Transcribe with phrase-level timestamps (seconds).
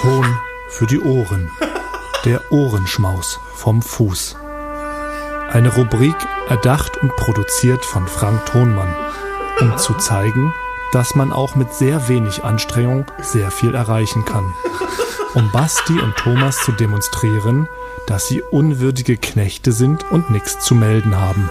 [0.00, 0.24] Ton
[0.68, 1.50] für die Ohren.
[2.24, 4.34] Der Ohrenschmaus vom Fuß.
[5.50, 6.16] Eine Rubrik
[6.48, 8.96] erdacht und produziert von Frank Thonmann,
[9.60, 10.54] um zu zeigen,
[10.92, 14.54] dass man auch mit sehr wenig Anstrengung sehr viel erreichen kann.
[15.34, 17.68] Um Basti und Thomas zu demonstrieren,
[18.06, 21.50] dass sie unwürdige Knechte sind und nichts zu melden haben.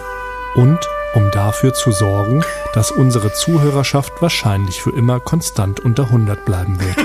[0.55, 0.79] Und
[1.13, 2.43] um dafür zu sorgen,
[2.73, 6.97] dass unsere Zuhörerschaft wahrscheinlich für immer konstant unter 100 bleiben wird.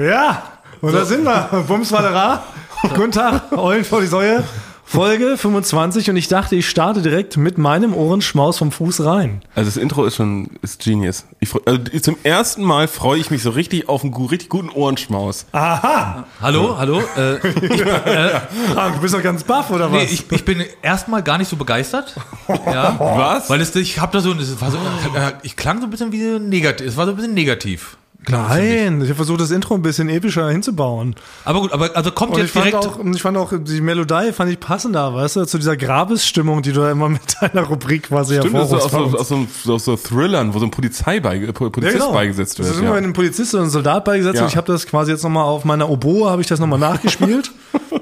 [0.00, 0.44] Ja,
[0.80, 1.64] und da sind wir.
[1.68, 2.42] Bums Valera.
[2.94, 4.42] Guten Tag, Eulen vor die Säue.
[4.82, 9.42] Folge 25 und ich dachte, ich starte direkt mit meinem Ohrenschmaus vom Fuß rein.
[9.54, 11.26] Also das Intro ist schon ist genius.
[11.38, 14.70] Ich, freu- also zum ersten Mal freue ich mich so richtig auf einen richtig guten
[14.70, 15.44] Ohrenschmaus.
[15.52, 16.24] Aha!
[16.40, 17.00] Hallo, hallo.
[17.16, 17.36] Äh,
[18.74, 19.98] Frank, du bist doch ganz baff, oder was?
[20.02, 22.16] nee, ich, ich bin erstmal gar nicht so begeistert.
[22.48, 22.96] Ja.
[22.98, 23.48] Was?
[23.50, 26.10] Weil es, ich habe da so, es war so, äh, ich klang so ein bisschen
[26.10, 26.86] wie negativ.
[26.88, 27.96] Es war so ein bisschen negativ.
[28.28, 31.14] Nein, ich habe versucht, das Intro ein bisschen epischer hinzubauen.
[31.44, 32.86] Aber gut, aber also kommt Und ich jetzt fand, direkt.
[32.86, 36.62] auch, und ich fand auch, die Melodie fand ich passender, weißt du, zu dieser Grabesstimmung,
[36.62, 39.18] die du da immer mit deiner Rubrik quasi Stimmt, das hervorrufst.
[39.18, 42.58] aus so, aus, so, aus so Thrillern, wo so ein Polizei bei, äh, Polizist beigesetzt
[42.58, 42.76] Das wird.
[42.76, 43.02] ist immer Ja.
[43.02, 44.42] ein Polizist oder ein Soldat beigesetzt Ja.
[44.42, 47.50] und ich habe das quasi jetzt nochmal auf meiner Oboe, habe ich das nochmal nachgespielt,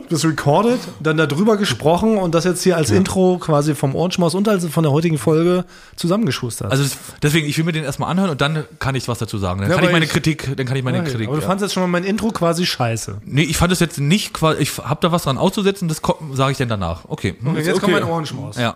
[0.09, 4.49] das recorded, dann darüber gesprochen und das jetzt hier als Intro quasi vom Ohrenschmaus und
[4.49, 5.65] also von der heutigen Folge
[5.97, 6.71] zusammengeschustert.
[6.71, 9.39] Also das, deswegen, ich will mir den erstmal anhören und dann kann ich was dazu
[9.39, 9.61] sagen.
[9.61, 11.29] Dann Ja, kann ich meine ich- Kritik, dann kann ich meine Kritik.
[11.29, 11.49] aber du ja.
[11.49, 13.19] fandst jetzt schon mal mein Intro quasi scheiße.
[13.25, 16.01] Nee, ich fand es jetzt nicht quasi, ich habe da was dran auszusetzen, das
[16.33, 17.03] sage ich dann danach.
[17.09, 17.37] Okay.
[17.45, 17.81] Und jetzt okay.
[17.81, 18.57] kommt mein Ohrenschmaus.
[18.57, 18.75] Ja.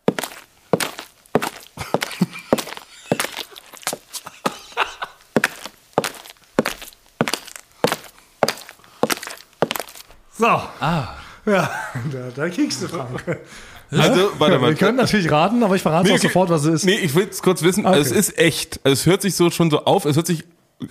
[10.39, 10.47] So.
[10.81, 11.22] Ah.
[11.47, 11.71] Ja,
[12.13, 13.41] da, da kriegst du, Frank.
[13.95, 14.71] Also, warte mal.
[14.71, 16.85] Wir können natürlich raten, aber ich verrate Nee, auch sofort, was es ist.
[16.87, 17.85] Nee, ich will es kurz wissen.
[17.85, 17.95] Okay.
[17.97, 18.81] Also, es ist echt.
[18.85, 20.07] Also, es hört sich so schon so auf.
[20.07, 20.45] Es hört sich,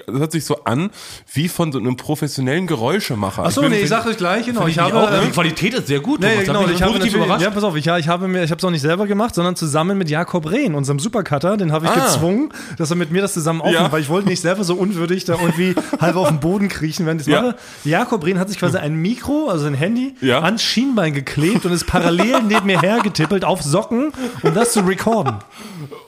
[0.08, 0.90] es hört sich so an
[1.34, 3.44] wie von so einem professionellen Geräuschemacher.
[3.46, 4.68] Achso, nee, ich sage euch gleich, genau.
[4.68, 6.20] Ich habe, auch, ähm, die Qualität ist sehr gut.
[6.22, 7.42] Nee, Thomas, genau, ich habe natürlich, überrascht.
[7.44, 9.36] ja, pass auf, ich, ja, ich habe mir, ich habe es auch nicht selber gemacht,
[9.36, 12.06] sondern zusammen mit Jakob Rehn, unserem Supercutter, den habe ich Ah.
[12.06, 13.92] gezwungen, dass er mit mir das zusammen aufnimmt, Ja.
[13.92, 17.22] weil ich wollte nicht selber so unwürdig da irgendwie halb auf den Boden kriechen, während
[17.22, 17.42] ich das Ja.
[17.42, 17.56] mache.
[17.84, 20.42] Jakob Rehn hat sich quasi ein Mikro, also ein Handy, Ja.
[20.42, 24.12] ans Schienbein geklebt und ist parallel neben mir hergetippelt auf Socken,
[24.44, 25.36] um das zu recorden.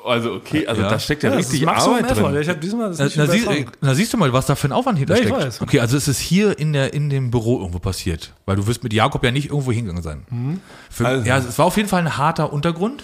[0.06, 0.90] Also, okay, also Ja.
[0.90, 2.32] da steckt ja, das richtig Arbeit Effort.
[2.32, 2.42] drin.
[2.42, 4.56] Ich habe diesmal das Na, nicht na, sie, äh, na siehst du mal, was da
[4.56, 5.62] für ein Aufwand hinter Ja, ich weiß.
[5.62, 8.84] Okay, also es ist hier in der in dem Büro irgendwo passiert, weil du wirst
[8.84, 10.24] mit Jakob ja nicht irgendwo hingegangen sein.
[10.30, 10.60] Mhm.
[10.90, 13.04] Für, Also- Ja, es war auf jeden Fall ein harter Untergrund.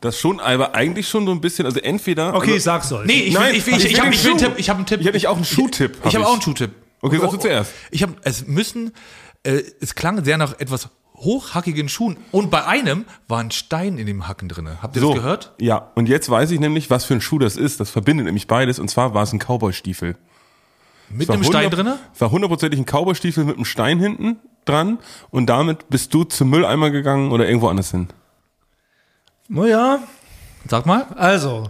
[0.00, 2.30] Das schon, aber eigentlich schon so ein bisschen, also entweder.
[2.34, 3.06] Okay, also, ich sag's euch.
[3.06, 4.38] Nee, ich, Nein, will, ich, will, ich ich, ich, habe einen.
[4.38, 4.52] Tipp.
[4.56, 5.00] Ich habe einen Tipp.
[5.00, 6.70] Ich hab nicht auch einen Schuhtipp, Ich, hab ich habe auch einen Schuhtipp.
[7.00, 7.72] Okay, sagst du zuerst.
[7.92, 8.92] Ich habe, es müssen,
[9.44, 10.88] äh, es klang sehr nach etwas
[11.22, 14.78] hochhackigen Schuhen und bei einem war ein Stein in dem Hacken drinne.
[14.82, 15.52] Habt ihr So, das gehört?
[15.58, 17.80] Ja, und jetzt weiß ich nämlich, was für ein Schuh das ist.
[17.80, 18.78] Das verbindet nämlich beides.
[18.78, 20.16] Und zwar war es ein Cowboy-Stiefel.
[21.10, 21.98] Mit einem Stein 100 drinne?
[22.18, 24.98] War hundertprozentig ein Cowboy-Stiefel mit einem Stein hinten dran.
[25.30, 28.08] Und damit bist du zum Mülleimer gegangen oder irgendwo anders hin.
[29.48, 30.00] Naja,
[30.68, 31.06] Sag mal.
[31.16, 31.68] Also,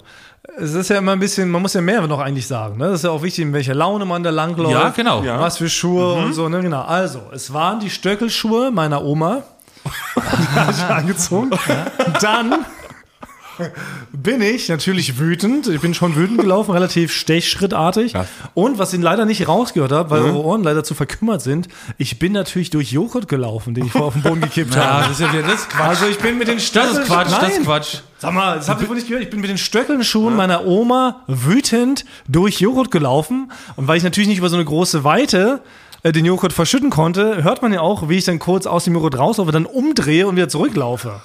[0.58, 2.76] es ist ja immer ein bisschen, man muss ja mehr noch eigentlich sagen.
[2.76, 2.86] Ne?
[2.86, 4.72] Das ist ja auch wichtig, in welcher Laune man da langläuft.
[4.72, 5.22] Ja, genau.
[5.22, 5.40] Ja.
[5.40, 6.60] Was für Schuhe und so, ne?
[6.60, 6.82] Genau.
[6.82, 9.42] Also, es waren die Stöckelschuhe meiner Oma.
[10.14, 11.50] Die habe ich angezogen.
[12.20, 12.64] Dann
[14.12, 15.68] bin ich natürlich wütend.
[15.68, 18.12] Ich bin schon wütend gelaufen, relativ stechschrittartig.
[18.12, 18.26] Ja.
[18.54, 21.68] Und was ich leider nicht rausgehört habe, weil eure Ohren leider zu verkümmert sind,
[21.98, 25.08] ich bin natürlich durch Joghurt gelaufen, den ich vorher auf den Boden gekippt Ja, habe.
[25.08, 25.88] das ist ja das ist Quatsch.
[25.88, 26.94] Also ich bin mit den Stöckeln...
[26.94, 27.64] Das ist Quatsch, das ist Nein.
[27.64, 27.96] Quatsch.
[28.18, 29.24] Sag mal, das habt ihr wohl nicht gehört.
[29.24, 33.50] Ich bin mit den Stöckelschuhen meiner Oma wütend durch Joghurt gelaufen.
[33.76, 35.60] Und weil ich natürlich nicht über so eine große Weite
[36.04, 38.94] äh, den Joghurt verschütten konnte, hört man ja auch, wie ich dann kurz aus dem
[38.94, 41.20] Joghurt rauslaufe, dann umdrehe und wieder zurücklaufe.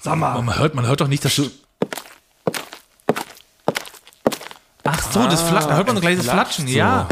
[0.00, 0.40] Sag mal.
[0.42, 1.50] Man hört, man hört doch nicht, dass du.
[4.84, 6.78] Ach so, das Flatschen, da hört man so ein kleines flatscht Flatschen, so.
[6.78, 7.08] ja.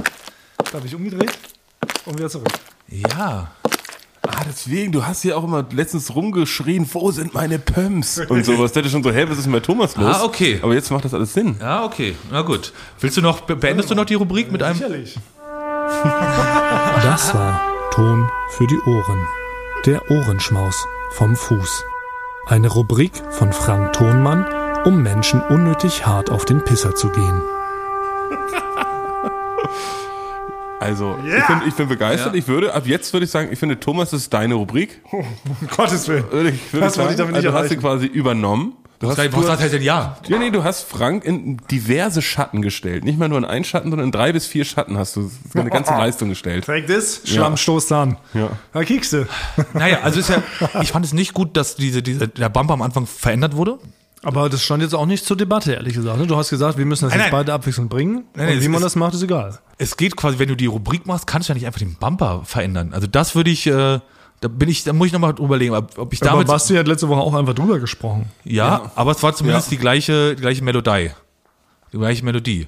[0.70, 1.32] Da habe ich umgedreht
[2.06, 2.48] und wieder zurück.
[2.88, 3.50] Ja.
[4.26, 8.18] Ah, deswegen, du hast hier auch immer letztens rumgeschrien, wo sind meine Pumps?
[8.28, 8.72] Und sowas.
[8.72, 10.16] Da hätte schon so, hä, was ist denn bei Thomas los?
[10.16, 10.58] Ah, okay.
[10.62, 11.56] Aber jetzt macht das alles Sinn.
[11.60, 12.16] Ja, okay.
[12.30, 12.72] Na gut.
[13.00, 14.76] Willst du noch, be- beendest du noch die Rubrik mit einem.
[14.76, 15.16] Sicherlich.
[17.02, 17.60] Das war
[17.92, 19.26] Ton für die Ohren.
[19.84, 21.84] Der Ohrenschmaus vom Fuß.
[22.46, 24.46] Eine Rubrik von Frank Thonmann,
[24.84, 27.42] um Menschen unnötig hart auf den Pisser zu gehen.
[30.78, 32.34] Also, ich, bin, ich bin begeistert.
[32.34, 32.38] Ja.
[32.38, 35.00] Ich würde, ab jetzt würde ich sagen, ich finde, Thomas, das ist deine Rubrik.
[35.10, 35.24] Um
[35.74, 36.24] Gottes Willen.
[36.30, 37.32] Würde ich, würde ich Das wollte ich sagen.
[37.32, 37.80] damit nicht also, du hast sie erreichen.
[37.80, 38.74] quasi übernommen.
[38.98, 40.16] Du hast, du Was hast, heißt denn ja?
[40.26, 43.04] ja, nee, du hast Frank in diverse Schatten gestellt.
[43.04, 45.68] Nicht mal nur in einen Schatten, sondern in drei bis vier Schatten hast du eine
[45.68, 46.64] ganze Leistung gestellt.
[46.64, 48.16] Trägt es, Schlamm stoßt an.
[48.32, 48.50] Ja.
[48.72, 49.26] Da kiekst du.
[49.74, 50.42] Naja, also ist ja,
[50.80, 53.78] ich fand es nicht gut, dass diese, diese, der Bumper am Anfang verändert wurde.
[54.22, 56.18] Aber das stand jetzt auch nicht zur Debatte, ehrlich gesagt.
[56.28, 57.40] Du hast gesagt, wir müssen das Nein, jetzt nein.
[57.40, 58.24] beide abwechselnd bringen.
[58.34, 59.58] Nein, nein, und wie man ist- das macht, ist egal.
[59.78, 62.42] Es geht quasi, wenn du die Rubrik machst, kannst du ja nicht einfach den Bumper
[62.44, 62.92] verändern.
[62.94, 64.00] Also das würde ich, äh,
[64.40, 66.46] da bin ich, da muss ich nochmal überlegen, ob, ob ich Aber damit.
[66.48, 68.30] Basti hat letzte Woche auch einfach drüber gesprochen.
[68.44, 69.76] Ja, aber es war zumindest Ja.
[69.76, 71.10] die gleiche, die gleiche Melodie.
[71.92, 72.66] Die gleiche Melodie.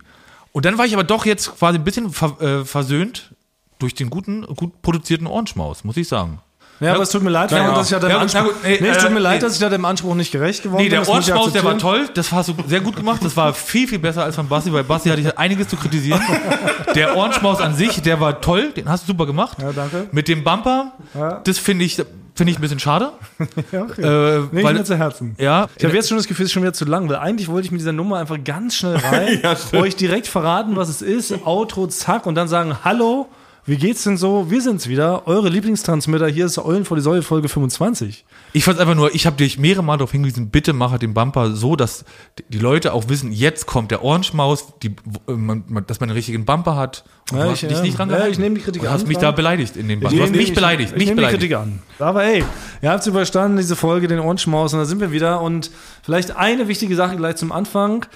[0.52, 3.34] Und dann war ich aber doch jetzt quasi ein bisschen ver, äh, versöhnt
[3.78, 6.40] durch den guten, gut produzierten Ohrenschmaus, muss ich sagen.
[6.80, 8.88] Ja, aber es tut mir leid, Fernand, dass ich ja deinem Ja, Anspruch, ey, nee,
[8.88, 9.40] es tut äh, mir leid, nee.
[9.46, 10.90] dass ich da dem Anspruch nicht gerecht geworden Nee, bin.
[10.90, 13.52] der muss ich Ohrenschmaus, der war toll, das hast du sehr gut gemacht, das war
[13.52, 16.20] viel, viel besser als von Basti, weil Basti hatte ich einiges zu kritisieren.
[16.94, 19.58] der Ohrenschmaus an sich, der war toll, den hast du super gemacht.
[19.60, 20.06] Ja, danke.
[20.12, 21.40] Mit dem Bumper, Ja.
[21.42, 21.96] das finde ich,
[22.34, 23.10] finde ich ein bisschen schade.
[23.72, 24.02] Ja, okay.
[24.02, 25.34] Äh, Nee, weil, mir zu Herzen.
[25.38, 27.48] ja, Ich habe jetzt schon das Gefühl, es ist schon wieder zu lang, weil eigentlich
[27.48, 29.42] wollte ich mit dieser Nummer einfach ganz schnell rein,
[29.72, 33.26] euch direkt verraten, was es ist, Outro, zack, und dann sagen, hallo,
[33.68, 34.50] wie geht's denn so?
[34.50, 38.24] Wir sind's wieder, eure Lieblingstransmitter, hier ist Eulen vor die Säule, Folge 25.
[38.54, 41.12] Ich fand's einfach nur, ich habe dich mehrere Mal darauf hingewiesen, bitte mach halt den
[41.14, 42.04] Bumper so, dass
[42.48, 44.88] die Leute auch wissen, jetzt kommt der Ohrenschmaus, die,
[45.28, 47.04] äh, man, dass man einen richtigen Bumper hat.
[47.30, 47.82] Und Ja, du ich- hast dich ja.
[47.82, 48.32] nicht dran Ja, gehalten.
[48.32, 50.16] ich nehme die Kritik Und hast an, mich da beleidigt in dem Bumper.
[50.16, 51.40] Du hast mich die- beleidigt, ich, mich ich nehme die beleidigt.
[51.42, 51.78] Kritik an.
[51.98, 52.42] Aber ey,
[52.80, 55.42] ihr habt's überstanden, diese Folge, den Ohrenschmaus, und da sind wir wieder.
[55.42, 55.70] Und
[56.02, 58.06] vielleicht eine wichtige Sache gleich zum Anfang.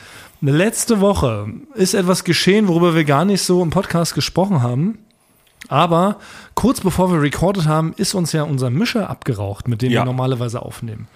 [0.40, 4.98] Letzte Woche ist etwas geschehen, worüber wir gar nicht so im Podcast gesprochen haben.
[5.68, 6.16] Aber
[6.54, 10.00] kurz bevor wir recorded haben, ist uns ja unser Mischer abgeraucht, mit dem Ja.
[10.02, 11.08] wir normalerweise aufnehmen.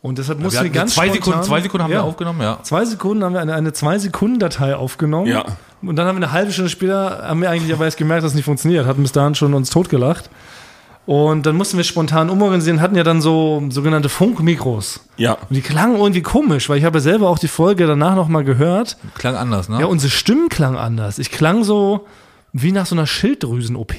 [0.00, 2.04] Und deshalb Wir mussten wir, hatten ganz zwei, spontan, Sekunden, zwei Sekunden haben ja, wir
[2.04, 2.58] aufgenommen, ja.
[2.64, 5.28] Zwei Sekunden haben wir eine, eine Zwei-Sekunden-Datei aufgenommen.
[5.28, 5.44] Ja.
[5.80, 8.32] Und dann haben wir eine halbe Stunde später, haben wir eigentlich aber erst gemerkt, dass
[8.32, 10.28] es nicht funktioniert, hatten bis dahin schon uns totgelacht.
[11.06, 15.00] Und dann mussten wir spontan umorganisieren, hatten ja dann so sogenannte Funkmikros.
[15.16, 15.32] Ja.
[15.32, 18.44] Und die klangen irgendwie komisch, weil ich habe ja selber auch die Folge danach nochmal
[18.44, 18.96] gehört.
[19.14, 19.80] Klang anders, ne?
[19.80, 21.18] Ja, unsere Stimmen klangen anders.
[21.18, 22.06] Ich klang so
[22.52, 23.94] wie nach so einer Schilddrüsen-OP.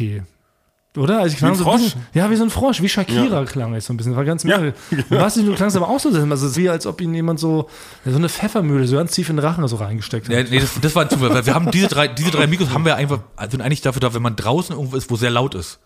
[0.95, 1.19] Oder?
[1.21, 1.81] Also ich klang ein so Frosch?
[1.81, 3.45] bisschen, ja, wie so ein Frosch, wie Shakira Ja.
[3.45, 4.15] klang ich so ein bisschen.
[4.15, 5.09] War ganz Ja, merkwürdig.
[5.11, 7.39] Und Basti, du klangst aber auch so, also es ist wie als ob ihn jemand
[7.39, 7.67] so,
[8.05, 10.35] so eine Pfeffermühle so ganz tief in den Rachen so reingesteckt hat.
[10.35, 12.69] Ja, nee, das, das war ein Zufall, weil wir haben diese drei, diese drei Mikros
[12.69, 15.55] haben wir einfach, sind eigentlich dafür da, wenn man draußen irgendwo ist, wo sehr laut
[15.55, 15.79] ist.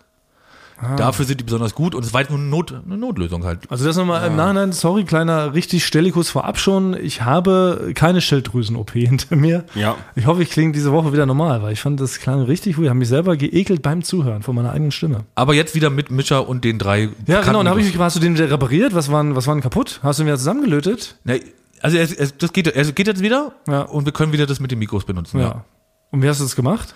[0.79, 0.95] Ah.
[0.95, 3.61] Dafür sind die besonders gut und es war jetzt nur eine, Not, eine Notlösung halt.
[3.69, 6.93] Also das nochmal im Nachhinein, sorry, kleiner richtig Stellikus vorab schon.
[6.95, 9.63] Ich habe keine Schilddrüsen-OP hinter mir.
[9.73, 9.95] Ja.
[10.15, 12.83] Ich hoffe, ich klinge diese Woche wieder normal, weil ich fand, das klang richtig gut.
[12.85, 15.23] Ich habe mich selber geekelt beim Zuhören von meiner eigenen Stimme.
[15.35, 17.09] Aber jetzt wieder mit Mischer und den drei.
[17.25, 17.59] Ja, genau.
[17.59, 18.93] Und da habe ich mich, hast du den wieder repariert?
[18.93, 19.99] Was waren, was waren kaputt?
[20.03, 21.15] Hast du ihn wieder zusammengelötet?
[21.23, 21.41] Nee,
[21.81, 23.81] also es, es, das geht, es geht jetzt wieder Ja.
[23.81, 25.39] und wir können wieder das mit den Mikros benutzen.
[25.39, 25.63] Ja.
[26.11, 26.93] Und wie hast du das gemacht?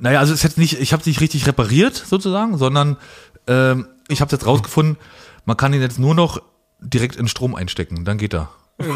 [0.00, 2.96] Naja, also es ist jetzt nicht, ich habe es nicht richtig repariert sozusagen, sondern
[3.46, 4.96] ähm, ich habe jetzt rausgefunden,
[5.44, 6.42] man kann ihn jetzt nur noch
[6.80, 8.50] direkt in Strom einstecken, dann geht er.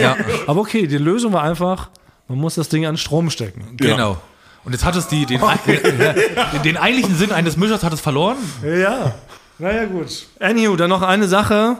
[0.00, 0.14] Ja,
[0.46, 1.88] Aber okay, die Lösung war einfach,
[2.28, 3.76] man muss das Ding an Strom stecken.
[3.76, 4.18] genau.
[4.62, 5.40] Und jetzt hat es die, den,
[6.52, 8.36] den, den eigentlichen Sinn eines Mischers hat es verloren.
[8.62, 9.14] Ja,
[9.58, 10.26] naja gut.
[10.38, 11.78] Anywho, dann noch eine Sache,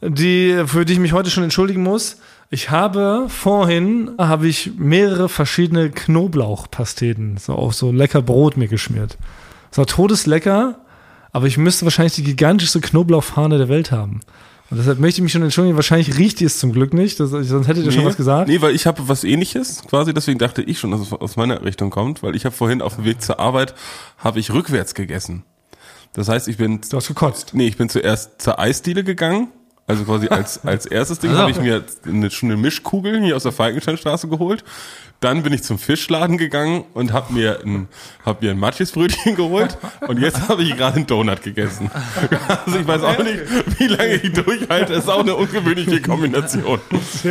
[0.00, 2.16] die, für die ich mich heute schon entschuldigen muss.
[2.54, 9.16] Ich habe vorhin, habe ich mehrere verschiedene Knoblauchpasteten so auf so lecker Brot mir geschmiert.
[9.70, 10.78] Es war todeslecker,
[11.32, 14.20] aber ich müsste wahrscheinlich die gigantischste Knoblauchfahne der Welt haben.
[14.68, 17.30] Und deshalb möchte ich mich schon entschuldigen, wahrscheinlich riecht die es zum Glück nicht, das,
[17.30, 18.48] sonst hättet ihr schon was gesagt.
[18.48, 21.64] Nee, weil ich habe was ähnliches quasi, deswegen dachte ich schon, dass es aus meiner
[21.64, 23.74] Richtung kommt, weil ich habe vorhin auf dem Weg zur Arbeit,
[24.18, 25.44] habe ich rückwärts gegessen.
[26.12, 27.54] Das heißt, ich bin, Du hast gekotzt.
[27.54, 29.48] nee, ich bin zuerst zur Eisdiele gegangen,
[29.86, 31.42] also quasi als, als erstes Ding Also.
[31.42, 34.64] habe ich mir eine, schon eine Mischkugel hier aus der Falkensteinstraße geholt.
[35.20, 37.86] Dann bin ich zum Fischladen gegangen und habe mir ein,
[38.24, 41.90] hab mir ein Matschisbrötchen geholt und jetzt habe ich gerade einen Donut gegessen.
[42.48, 43.38] Also ich weiß auch nicht,
[43.78, 44.94] wie lange ich durchhalte.
[44.94, 46.80] Das ist auch eine ungewöhnliche Kombination.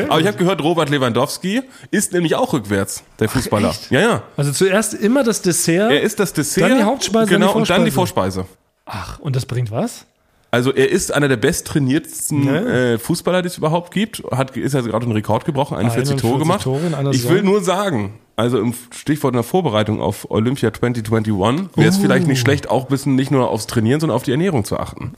[0.07, 3.71] Aber ich habe gehört, Robert Lewandowski ist nämlich auch rückwärts, der Fußballer.
[3.71, 3.91] echt?
[3.91, 4.23] Ja, ja.
[4.37, 5.91] Also zuerst immer das Dessert.
[5.91, 6.69] Er ist das Dessert.
[6.71, 7.91] Dann die Hauptspeise, dann genau, und dann die.
[7.91, 8.45] Vorspeise.
[8.85, 10.05] Ach, und das bringt was?
[10.53, 12.93] Also er ist einer der besttrainiertsten Ne?
[12.93, 14.21] äh, Fußballer, die es überhaupt gibt.
[14.31, 16.63] Hat, ist ja gerade einen Rekord gebrochen, 41 Tore 41 gemacht.
[16.63, 21.77] Tore in einer ich will nur sagen, also im Stichwort einer Vorbereitung auf Olympia 2021
[21.77, 24.31] wäre es vielleicht nicht schlecht, auch ein bisschen nicht nur aufs Trainieren, sondern auf die
[24.31, 25.13] Ernährung zu achten.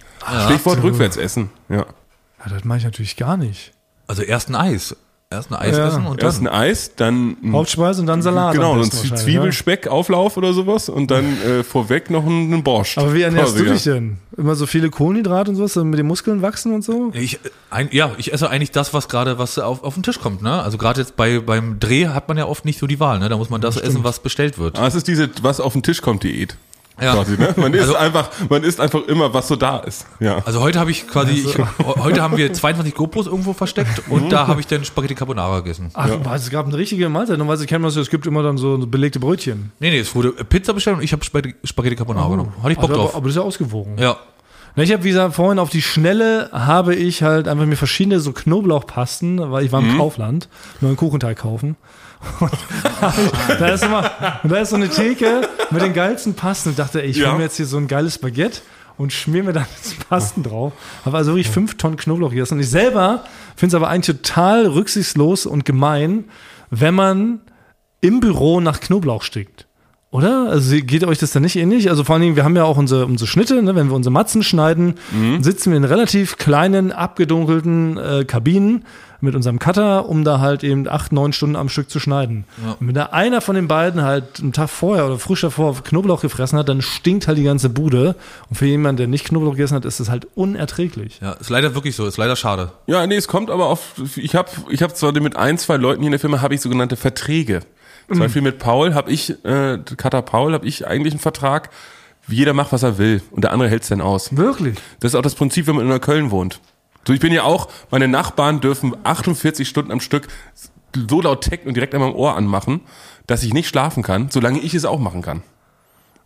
[0.45, 1.49] Stichwort Rückwärtsessen.
[1.69, 1.77] Ja.
[2.45, 3.71] Ja, das mache ich natürlich gar nicht.
[4.05, 4.95] Also erst ein Eis.
[5.33, 5.87] Erst ein Eis Ja.
[5.87, 6.47] essen und Erst dann.
[6.47, 8.53] ein Eis, dann Hauptspeise und dann Salat.
[8.53, 12.63] genau, am ein besten Zwie- wahrscheinlich, Zwiebelspeck-Auflauf oder sowas und dann äh, vorweg noch einen
[12.63, 12.97] Borscht.
[12.97, 13.93] Aber wie ernährst du Quasi, dich ja.
[13.95, 14.17] denn?
[14.37, 17.11] Immer so viele Kohlenhydrate und sowas, damit mit den Muskeln wachsen und so?
[17.13, 20.41] Ich, ein, ja, ich esse eigentlich das, was gerade was auf, auf den Tisch kommt.
[20.41, 20.61] Ne?
[20.61, 23.19] Also gerade jetzt bei beim Dreh hat man ja oft nicht so die Wahl.
[23.19, 23.29] Ne?
[23.29, 24.79] Da muss man das essen, was bestellt wird.
[24.79, 26.55] Ah, es ist diese, was auf den Tisch kommt, Diät.
[27.01, 27.13] Ja.
[27.15, 27.53] Quasi, ne?
[27.57, 30.05] Man isst Also- einfach, man isst einfach immer, was so da ist.
[30.19, 30.41] Ja.
[30.45, 34.47] Also heute habe ich quasi, ich, heute haben wir 22 GoPros irgendwo versteckt und da
[34.47, 35.89] habe ich dann Spaghetti Carbonara gegessen.
[35.93, 37.37] Ach, was, es gab eine richtige Mahlzeit.
[37.39, 39.71] Normalerweise kennt man es, es gibt immer dann so belegte Brötchen.
[39.79, 42.53] Nee, nee, es wurde Pizza bestellt und ich habe Spaghetti, Spaghetti Carbonara genommen.
[42.61, 43.09] Hatte ich Bock Also, drauf.
[43.11, 43.97] aber, aber das ist ja ausgewogen.
[43.97, 44.17] ja.
[44.75, 48.19] Na, ich habe, wie gesagt, vorhin auf die Schnelle habe ich halt einfach mir verschiedene
[48.19, 50.49] so Knoblauchpasten, weil ich war im Kaufland,
[50.81, 51.75] nur einen Kuchenteig kaufen.
[52.39, 52.51] Und
[53.59, 54.11] da, ist immer,
[54.43, 56.71] und da ist so eine Theke mit den geilsten Pasten.
[56.71, 57.29] Ich dachte, ey, ich Ja.
[57.31, 58.61] hol mir jetzt hier so ein geiles Baguette
[58.97, 60.73] und schmier mir dann jetzt Pasten drauf.
[61.05, 62.55] Habe also wirklich fünf Tonnen Knoblauch gegessen.
[62.55, 63.23] Und ich selber
[63.55, 66.25] finde es aber eigentlich total rücksichtslos und gemein,
[66.69, 67.41] wenn man
[68.01, 69.67] im Büro nach Knoblauch stickt.
[70.13, 70.47] Oder?
[70.47, 71.89] Also geht euch das dann nicht ähnlich?
[71.89, 73.75] Also vor allen Dingen, wir haben ja auch unsere, unsere Schnitte, ne?
[73.75, 74.93] wenn wir unsere Matzen schneiden,
[75.41, 78.85] sitzen wir in relativ kleinen, abgedunkelten äh, Kabinen
[79.21, 82.43] mit unserem Cutter, um da halt eben acht, neun Stunden am Stück zu schneiden.
[82.79, 86.21] Und wenn da einer von den beiden halt einen Tag vorher oder frisch davor Knoblauch
[86.21, 88.15] gefressen hat, dann stinkt halt die ganze Bude.
[88.49, 91.19] Und für jemanden, der nicht Knoblauch gegessen hat, ist das halt unerträglich.
[91.21, 92.71] Ja, ist leider wirklich so, ist leider schade.
[92.85, 96.01] Ja, nee, es kommt aber auf, ich habe ich hab zwar mit ein, zwei Leuten
[96.01, 97.61] hier in der Firma, habe ich sogenannte Verträge.
[98.07, 101.69] Zum Beispiel mit Paul habe ich, äh, Cutter Paul, habe ich eigentlich einen Vertrag,
[102.27, 104.35] jeder macht, was er will und der andere hält's dann aus.
[104.35, 104.77] Wirklich?
[104.99, 106.59] Das ist auch das Prinzip, wenn man in Neukölln wohnt.
[107.07, 110.27] So, ich bin ja auch, meine Nachbarn dürfen 48 Stunden am Stück
[111.09, 112.81] so laut tecken und direkt an meinem Ohr anmachen,
[113.27, 115.41] dass ich nicht schlafen kann, solange ich es auch machen kann.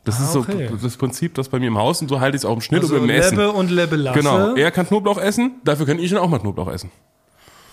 [0.03, 0.69] Das Ah, ist so okay.
[0.81, 2.81] das Prinzip, das bei mir im Haus und so halte ich es auch im Schnitt
[2.84, 3.38] Also und beim Essen.
[3.38, 4.19] Lebbe und Lebbe lasse.
[4.19, 4.55] Genau.
[4.55, 6.91] Er kann Knoblauch essen, dafür kann ich dann auch mal Knoblauch essen.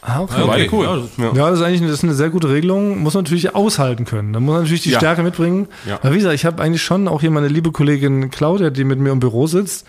[0.06, 0.34] Ah, okay.
[0.38, 0.68] Ja, okay.
[0.70, 1.08] cool.
[1.18, 2.98] Ja, das ist eigentlich eine, das ist eine sehr gute Regelung.
[2.98, 4.34] Muss man natürlich aushalten können.
[4.34, 4.98] Da muss man natürlich die Ja.
[4.98, 5.66] Stärke mitbringen.
[5.88, 5.96] Ja.
[6.02, 8.98] Aber wie gesagt, ich habe eigentlich schon auch hier meine liebe Kollegin Claudia, die mit
[8.98, 9.86] mir im Büro sitzt.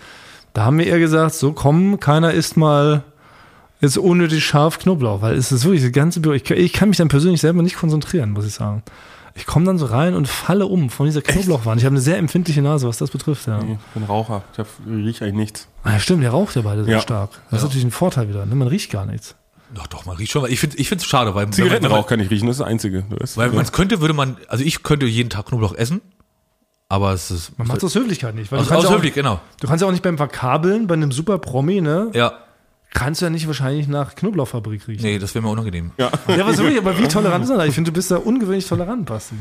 [0.54, 3.02] Da haben wir eher gesagt, so komm, keiner isst mal
[3.82, 6.32] jetzt unnötig scharf Knoblauch, weil es ist wirklich das ganze Büro.
[6.32, 8.82] Ich, kann- ich kann mich dann persönlich selber nicht konzentrieren, muss ich sagen.
[9.34, 11.78] Ich komme dann so rein und falle um von dieser Knoblauchwand.
[11.78, 13.46] Ich habe eine sehr empfindliche Nase, was das betrifft.
[13.48, 13.58] Ja.
[13.58, 14.44] Ich bin Raucher.
[14.54, 15.68] Ich hab, riech eigentlich nichts.
[15.84, 17.00] Ah, ja, stimmt, der raucht ja beide sehr Ja.
[17.02, 17.32] stark.
[17.50, 18.46] Das ist natürlich ein Vorteil wieder.
[18.46, 18.54] Ne?
[18.54, 19.34] Man riecht gar nichts.
[19.74, 20.50] Doch, doch, man riecht schon.
[20.50, 23.04] Ich finde ich find's schade, weil Zigarettenrauch kann ich riechen, das ist das Einzige.
[23.18, 26.00] Das Weil man es könnte, würde man, also ich könnte jeden Tag Knoblauch essen,
[26.88, 27.58] aber es ist.
[27.58, 28.52] Man macht es aus Höflichkeit nicht.
[28.52, 29.40] Weil aus, du, kannst aus ja auch, genau.
[29.60, 32.10] du kannst ja auch nicht beim Verkabeln bei einem super Promi, ne?
[32.14, 32.32] Ja,
[32.96, 35.02] kannst du ja nicht wahrscheinlich nach Knoblauchfabrik riechen.
[35.02, 35.92] nee, das wäre mir unangenehm.
[35.98, 36.10] ja.
[36.28, 37.66] Ja, was wirklich, aber wie tolerant ist er da?
[37.66, 39.34] Ich finde, du bist da ungewöhnlich tolerant, Basti.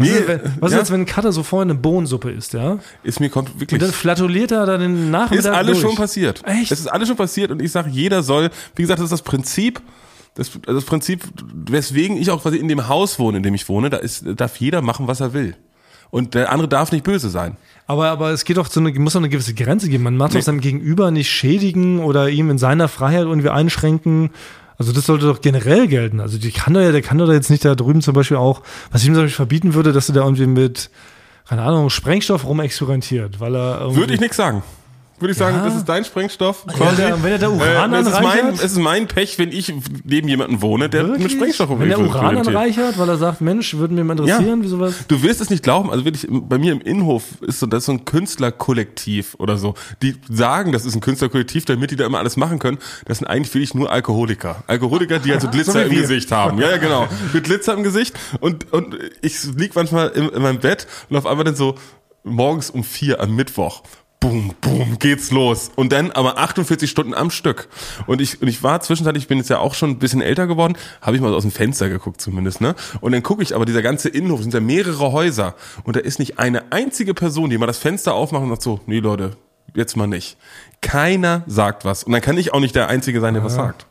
[0.00, 0.78] Was, Nee, ist, wenn, was ja.
[0.78, 2.78] ist jetzt, wenn ein Cutter so vorhin eine Bohnensuppe isst, ja?
[3.02, 3.80] Ist mir kommt Und wirklich.
[3.80, 5.88] dann flatuliert er da den Nachmittag Ist alles durch.
[5.88, 6.42] schon passiert.
[6.46, 6.72] Echt?
[6.72, 9.22] Es ist alles schon passiert und ich sage, jeder soll, wie gesagt, das ist das
[9.22, 9.80] Prinzip,
[10.34, 13.90] das, das Prinzip, weswegen ich auch quasi in dem Haus wohne, in dem ich wohne,
[13.90, 15.54] da ist, darf jeder machen, was er will.
[16.10, 17.56] Und der andere darf nicht böse sein.
[17.86, 20.02] Aber, aber es geht doch so eine, muss doch eine gewisse Grenze geben.
[20.04, 20.38] Man macht Nee.
[20.40, 24.30] doch seinem Gegenüber nicht schädigen oder ihm in seiner Freiheit irgendwie einschränken.
[24.80, 26.20] Also das sollte doch generell gelten.
[26.20, 28.62] Also die kann doch ja, der kann doch jetzt nicht da drüben zum Beispiel auch,
[28.90, 30.88] was ich ihm zum Beispiel verbieten würde, dass er da irgendwie mit,
[31.46, 34.62] keine Ahnung, Sprengstoff rumexperimentiert, weil er Würde ich nichts sagen.
[35.20, 35.64] Würde ich sagen, Ja.
[35.66, 36.64] das ist dein Sprengstoff.
[36.66, 39.52] Wenn der, wenn er da Uran Äh, es, ist mein, es ist mein Pech, wenn
[39.52, 39.72] ich
[40.04, 41.32] neben jemanden wohne, der mit wirklich?
[41.32, 44.94] Sprengstoff wenn er Uran anreichert, weil er sagt, Mensch, würde mich mal interessieren, wie sowas.
[45.08, 47.86] Du wirst es nicht glauben, also wirklich, bei mir im Innenhof ist so, das ist
[47.86, 49.74] so ein Künstlerkollektiv oder so.
[50.02, 52.78] Die sagen, das ist ein Künstlerkollektiv, damit die da immer alles machen können.
[53.06, 54.62] Das sind eigentlich wirklich nur Alkoholiker.
[54.66, 55.90] Alkoholiker, die also Glitzer So im.
[55.90, 56.58] Gesicht haben.
[56.58, 57.06] Ja, ja, genau.
[57.32, 58.14] Mit Glitzer im Gesicht.
[58.40, 61.74] Und, und ich lieg manchmal in, in meinem Bett und auf einmal dann so
[62.22, 63.82] morgens um vier am Mittwoch.
[64.20, 65.70] Boom, boom, geht's los.
[65.76, 67.68] Und dann aber 48 Stunden am Stück.
[68.06, 70.46] Und ich, und ich war zwischenzeitlich, ich bin jetzt ja auch schon ein bisschen älter
[70.46, 72.74] geworden, habe ich mal so aus dem Fenster geguckt zumindest, ne?
[73.00, 75.54] Und dann gucke ich aber, dieser ganze Innenhof, sind ja mehrere Häuser.
[75.84, 78.80] Und da ist nicht eine einzige Person, die mal das Fenster aufmacht und sagt so,
[78.84, 79.38] nee Leute,
[79.74, 80.36] jetzt mal nicht.
[80.82, 82.04] Keiner sagt was.
[82.04, 83.86] Und dann kann ich auch nicht der Einzige sein, der was sagt.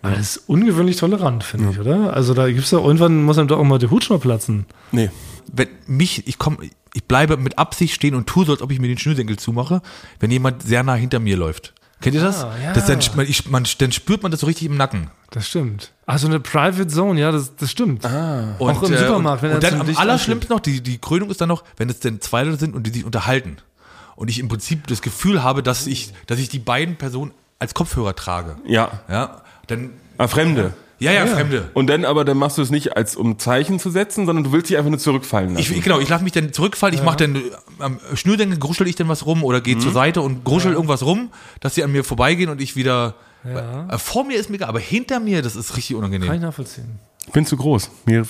[0.00, 2.12] Aber das ist ungewöhnlich tolerant, finde ich, oder?
[2.14, 4.66] Also da gibt's doch, irgendwann muss einem doch auch mal der Hut schon mal platzen.
[4.90, 5.10] Nee.
[5.52, 6.58] Wenn mich, ich komme,
[6.94, 9.82] ich bleibe mit Absicht stehen und tue so, als ob ich mir den Schnürsenkel zumache,
[10.20, 11.72] wenn jemand sehr nah hinter mir läuft.
[12.00, 12.42] Kennt ihr das?
[12.42, 12.72] Ah, ja.
[12.72, 15.10] das dann, man, ich, man, dann spürt man das so richtig im Nacken.
[15.30, 15.92] Das stimmt.
[16.04, 18.04] Also eine Private Zone, ja, das, das stimmt.
[18.04, 18.56] Ah.
[18.58, 21.30] Und, Auch im äh, Supermarkt, und, wenn und dann am allerschlimmsten noch, die, die Krönung
[21.30, 23.58] ist dann noch, wenn es denn zwei Leute sind und die sich unterhalten.
[24.16, 27.30] Und ich im Prinzip das Gefühl habe, dass ich, dass ich die beiden Personen
[27.60, 28.56] als Kopfhörer trage.
[28.66, 29.00] Ja.
[29.08, 30.74] Ja, dann, Ah, Fremde.
[31.02, 31.70] Ja, ja, Fremde.
[31.74, 34.52] Und dann aber, dann machst du es nicht als um Zeichen zu setzen, sondern du
[34.52, 35.72] willst dich einfach nur zurückfallen lassen.
[35.74, 37.40] Ich, genau, ich lasse mich dann zurückfallen, ich mache dann äh,
[37.78, 41.30] am Schnürdenkel gruschel ich dann was rum oder gehe zur Seite und gruschel irgendwas rum,
[41.60, 43.14] dass sie an mir vorbeigehen und ich wieder.
[43.44, 46.32] Äh, vor mir ist mir egal, aber hinter mir, das ist richtig Kann unangenehm.
[46.32, 47.00] ich nachvollziehen.
[47.26, 47.90] Ich bin zu groß.
[48.06, 48.24] Mir,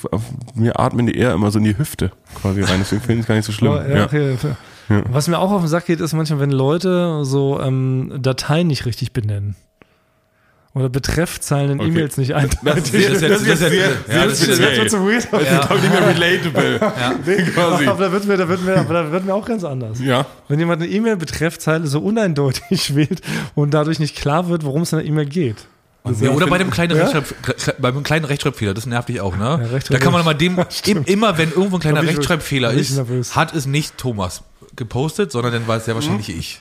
[0.54, 2.78] mir atmen die eher immer so in die Hüfte quasi rein.
[2.80, 3.72] Deswegen finde ich es gar nicht so schlimm.
[3.88, 4.04] Ja, Ja.
[4.04, 4.36] okay.
[4.88, 8.84] Was mir auch auf den Sack geht, ist manchmal, wenn Leute so ähm, Dateien nicht
[8.84, 9.54] richtig benennen.
[10.74, 11.88] Oder Betreffzeilen in Okay.
[11.90, 12.48] E-Mails nicht ein.
[12.62, 14.76] Das ist, Das ist jetzt- das ist das ist sehr, sehr ja, das ist speziell.
[14.78, 15.28] wird so weird.
[15.30, 16.78] Das ist, glaube ich, nicht mehr relatable.
[17.54, 17.86] Quasi.
[17.86, 20.00] Aber da wird, mir, da, wird mir, da wird mir auch ganz anders.
[20.00, 20.24] Ja.
[20.48, 23.20] Wenn jemand eine E-Mail-Betreffzeile so uneindeutig wählt
[23.54, 25.56] und dadurch nicht klar wird, worum es in der E-Mail geht.
[26.20, 27.04] Ja, oder bei dem kleinen, Ja?
[27.06, 29.68] Rechtschreib, bei einem kleinen Rechtschreibfehler, das nervt dich auch, ne?
[29.72, 30.58] Rechtschreib- da kann man mal dem,
[31.04, 33.36] immer wenn irgendwo ein kleiner Rechtschreibfehler ist, nervös.
[33.36, 34.42] hat es nicht Thomas.
[34.74, 36.60] gepostet, sondern dann war es sehr wahrscheinlich ich.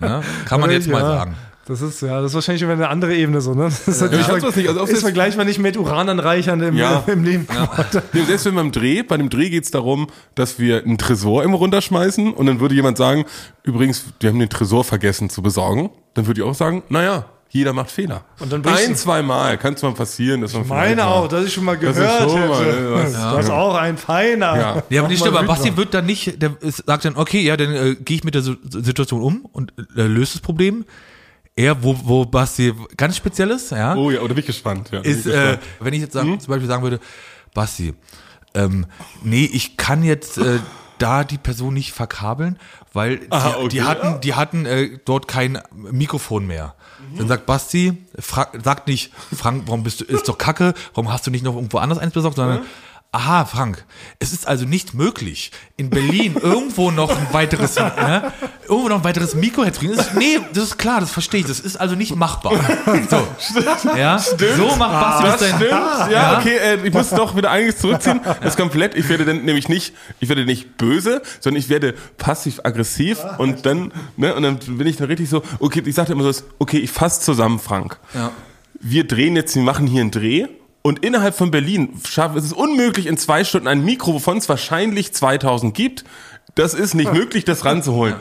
[0.00, 0.20] Ja?
[0.46, 1.06] Kann man jetzt mal Ja.
[1.06, 1.36] sagen.
[1.66, 3.64] Das ist ja, das ist wahrscheinlich immer eine andere Ebene so, ne?
[3.64, 6.60] Das ist, Ja, natürlich ich weiß was nicht, also ist das- vergleichbar nicht mit Urananreichern
[6.60, 7.04] im, Ja.
[7.06, 7.46] im Leben.
[8.12, 11.58] Nee, selbst wenn beim Dreh, bei dem Dreh geht's darum, dass wir einen Tresor immer
[11.58, 13.24] runterschmeißen und dann würde jemand sagen,
[13.62, 15.90] übrigens, wir haben den Tresor vergessen zu besorgen.
[16.14, 18.24] Dann würde ich auch sagen, naja, jeder macht Fehler.
[18.40, 21.44] Und dann Ein, du- zwei Mal kann es mal passieren, dass man Meine auch, dass
[21.44, 22.48] ich schon mal Das gehört ist schon hätte.
[22.48, 24.56] mal, was- Das ist auch ein Feiner.
[24.56, 24.82] Ja.
[24.88, 27.94] Ja, aber nicht aber Basti wird dann nicht, der sagt dann, okay, ja, dann äh,
[27.94, 30.86] gehe ich mit der Si- Situation um und äh, löse das Problem.
[31.54, 34.88] Er, wo, wo Basti ganz speziell ist, ja, Oh ja, oder bin ich gespannt.
[34.90, 35.60] Ja, ist, äh, gespannt.
[35.80, 36.98] wenn ich jetzt sag, zum Beispiel sagen würde,
[37.52, 37.92] Basti,
[38.54, 38.86] ähm,
[39.22, 40.60] nee, ich kann jetzt äh,
[40.98, 42.58] da die Person nicht verkabeln,
[42.94, 43.68] weil die, Ah, okay.
[43.68, 46.74] die hatten, die hatten äh, dort kein Mikrofon mehr.
[47.18, 51.26] Dann sagt Basti, fra sagt nicht, Frank, warum bist du, ist doch Kacke, warum hast
[51.26, 52.62] du nicht noch irgendwo anders eins besorgt, sondern
[53.14, 53.84] Aha, Frank,
[54.20, 58.32] es ist also nicht möglich, in Berlin irgendwo noch ein weiteres, ja,
[58.66, 59.96] irgendwo noch ein weiteres Mikro herzukriegen.
[59.98, 61.46] Das ist- Nee, das ist klar, das verstehe ich.
[61.46, 62.54] Das ist also nicht machbar.
[63.10, 63.26] So,
[63.96, 65.70] ja, so macht Basti das, Das stimmt.
[65.70, 66.38] Ja, Ja.
[66.38, 68.20] okay, äh, ich muss doch wieder einiges zurückziehen.
[68.24, 68.94] Das ist komplett.
[68.94, 73.92] Ich werde dann nämlich nicht, ich werde nicht böse, sondern ich werde passiv-aggressiv und dann,
[74.16, 76.90] ne, und dann bin ich dann richtig so, okay, ich sagte immer so, okay, ich
[76.90, 77.98] fasse zusammen, Frank.
[78.14, 78.30] Ja.
[78.80, 80.46] Wir drehen jetzt, wir machen hier einen Dreh.
[80.82, 84.48] Und innerhalb von Berlin schaffen es ist unmöglich in zwei Stunden ein Mikro, wovon es
[84.48, 86.04] wahrscheinlich 2000 gibt.
[86.56, 88.16] Das ist nicht möglich, das ranzuholen.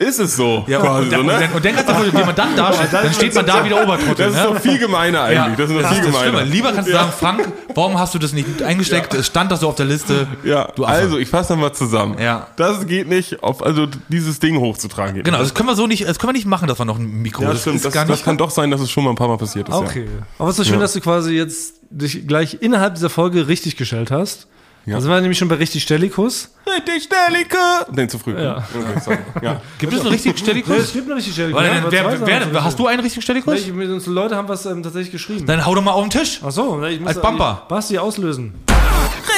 [0.00, 0.64] Ist es so?
[0.68, 1.22] Ja, quasi und, so, ne?
[1.22, 3.64] und, dann, und dann kannst du, wenn man dann da steht, dann steht man da
[3.64, 4.26] wieder Obertrottel.
[4.26, 4.54] Das ist ne?
[4.54, 5.56] doch viel gemeiner eigentlich.
[5.56, 6.44] das ist noch das viel gemeiner.
[6.44, 9.12] Lieber kannst du sagen, Frank, warum hast du das nicht eingesteckt?
[9.14, 10.28] Es stand doch so auf der Liste.
[10.44, 12.16] Ja, Du also ich fasse nochmal zusammen.
[12.20, 12.46] Ja.
[12.56, 15.50] Das geht nicht, auf, also dieses Ding hochzutragen geht Genau, nicht.
[15.50, 17.42] das können wir so nicht, das können wir nicht machen, dass wir noch ein Mikro.
[17.42, 17.76] Ja, das stimmt.
[17.76, 18.24] ist Das, gar das nicht.
[18.24, 19.74] kann doch sein, dass es schon mal ein paar Mal passiert ist.
[19.74, 20.06] Okay.
[20.38, 23.76] Aber es ist so schön, dass du quasi jetzt dich gleich innerhalb dieser Folge richtig
[23.76, 24.46] gestellt hast.
[24.88, 24.94] Ja.
[24.94, 26.48] Da sind wir nämlich schon bei richtig Stellikus.
[26.64, 26.72] Ja.
[26.72, 27.58] Richtig Stellike!
[27.92, 28.40] Nein, zu früh.
[28.40, 28.56] Ja.
[28.56, 29.18] Okay, sorry.
[29.42, 29.60] ja.
[29.78, 30.92] Gibt es einen richtigen Ja, es Stellikus?
[30.94, 31.62] gibt noch richtig Stellikus.
[31.62, 33.60] Ja, wer, wer, wer, hast du einen richtigen Stellikus?
[33.60, 35.44] Ich, mit uns Leute haben was ähm, tatsächlich geschrieben.
[35.44, 36.40] Dann hau doch mal auf den Tisch.
[36.42, 37.66] Ach so, ich muss Als Bumper.
[37.68, 38.54] Basti auslösen.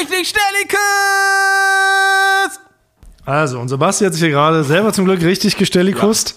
[0.01, 0.77] Richtig Stellike!
[3.25, 6.37] Also, unser Basti hat sich hier gerade selber zum Glück richtig gestellikust.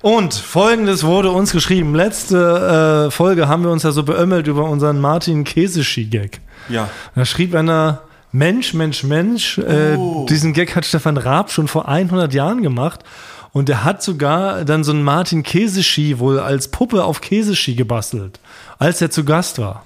[0.00, 1.94] Und folgendes wurde uns geschrieben.
[1.94, 6.40] Letzte äh, Folge haben wir uns ja so beömmelt über unseren Martin Käseschi-Gag.
[6.68, 6.88] Ja.
[7.14, 8.02] Da schrieb einer,
[8.34, 9.96] Mensch, Mensch, Mensch, äh,
[10.28, 13.04] diesen Gag hat Stefan Raab schon vor 100 Jahren gemacht.
[13.52, 18.40] Und er hat sogar dann so einen Martin Käseski wohl als Puppe auf Käseski gebastelt,
[18.80, 19.84] als er zu Gast war.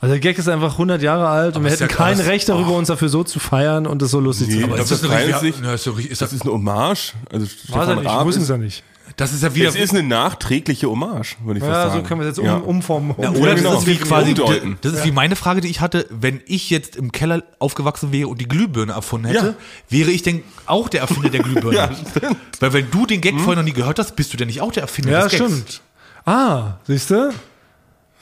[0.00, 2.26] Also der Gag ist einfach 100 Jahre alt und wir hätten ja kein krass.
[2.26, 4.78] Recht darüber, uns dafür so zu feiern und es so lustig Nee, zu aber machen.
[4.88, 7.14] das ist eine sich- Ja, ist richtig- ist Das das, ist eine Hommage.
[7.32, 8.84] Also er Stefan nicht, Raab ist, sie ja nicht.
[9.16, 9.68] Das ist ja wieder.
[9.68, 12.06] es ist eine nachträgliche Hommage, würde ich Ja, fast so sagen.
[12.06, 12.56] können wir es jetzt um, Ja.
[12.56, 13.14] umformen.
[13.18, 13.72] Ja, oder genau.
[13.72, 14.78] das ist wie quasi, Umdeuten.
[14.82, 18.28] das ist wie meine Frage, die ich hatte, wenn ich jetzt im Keller aufgewachsen wäre
[18.28, 19.54] und die Glühbirne erfunden hätte, Ja.
[19.88, 21.76] wäre ich denn auch der Erfinder der Glühbirne?
[21.76, 22.36] Ja, stimmt.
[22.60, 24.72] Weil wenn du den Gag vorher noch nie gehört hast, bist du denn nicht auch
[24.72, 25.44] der Erfinder ja, des Gags?
[25.44, 25.80] stimmt.
[26.24, 27.32] Ah, siehst du?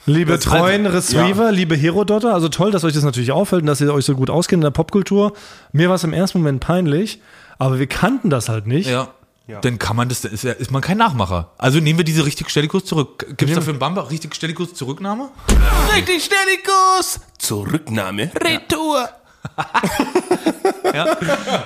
[0.07, 3.67] Liebe Das- treuen also, Receiver, liebe Herodotter, also toll, dass euch das natürlich auffällt und
[3.67, 5.33] dass ihr euch so gut auskennt in der Popkultur.
[5.71, 7.19] Mir war es im ersten Moment peinlich,
[7.57, 8.87] aber wir kannten das halt nicht.
[8.87, 9.07] Ja.
[9.61, 11.51] Dann kann man das, ist, ja- ist man kein Nachmacher.
[11.57, 13.25] Also nehmen wir diese richtig Stellikus zurück.
[13.37, 14.01] Gibt es dafür einen Bamba?
[14.01, 15.29] Richtig Stellikus Zurücknahme?
[15.95, 17.19] Richtig Stellikus!
[17.37, 18.31] Zurücknahme.
[18.35, 19.07] Retour.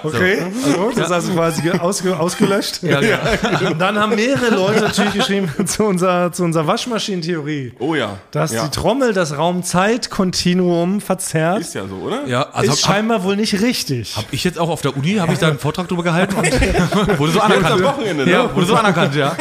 [0.04, 2.82] Okay, also, das ist also quasi ge- ausge, ausgelöscht.
[2.84, 3.20] Ja, ja.
[3.70, 8.18] Und dann haben mehrere Leute natürlich geschrieben zu unserer, zu unserer Waschmaschinentheorie, Oh ja.
[8.32, 8.64] dass ja.
[8.64, 11.62] die Trommel das Raum-Zeit-Kontinuum verzerrt.
[11.62, 12.26] Ist ja so, oder?
[12.26, 14.16] Ja, also ist hab, hab scheinbar wohl nicht richtig.
[14.32, 17.32] ich jetzt auch auf der Uni, habe ich da einen Vortrag drüber gehalten und wurde
[17.32, 17.84] so anerkannt.
[17.84, 18.32] Wochenende, ne?
[18.32, 19.36] Ja, wurde so anerkannt, ja.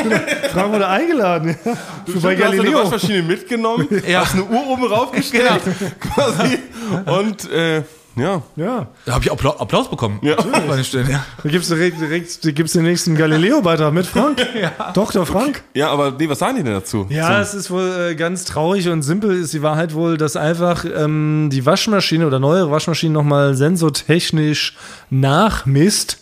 [0.52, 1.56] Frank wurde eingeladen.
[2.08, 2.12] Ja.
[2.14, 2.78] Für bei Du hast eine Galileo.
[2.84, 4.20] Waschmaschine mitgenommen, Ja.
[4.20, 5.60] hast eine Uhr oben raufgestellt,
[6.00, 6.58] quasi.
[7.04, 7.82] Und äh,
[8.18, 8.42] ja.
[8.56, 8.88] Ja.
[9.04, 10.18] Da habe ich Applaus, Applaus bekommen.
[10.22, 10.36] Ja.
[10.36, 11.24] Den Stellen, ja.
[11.42, 14.38] Da gibt's direkt, direkt da gibt's den nächsten Galileo-Beitrag mit Frank.
[14.94, 15.26] Dr.
[15.26, 15.62] Frank.
[15.74, 17.06] Ja, aber nee, was sagen die denn dazu?
[17.08, 20.84] Ja, es ist wohl äh, ganz traurig und simpel ist die Wahrheit wohl, dass einfach
[20.84, 24.76] ähm, die Waschmaschine oder neuere Waschmaschinen nochmal sensotechnisch
[25.10, 26.18] nachmisst,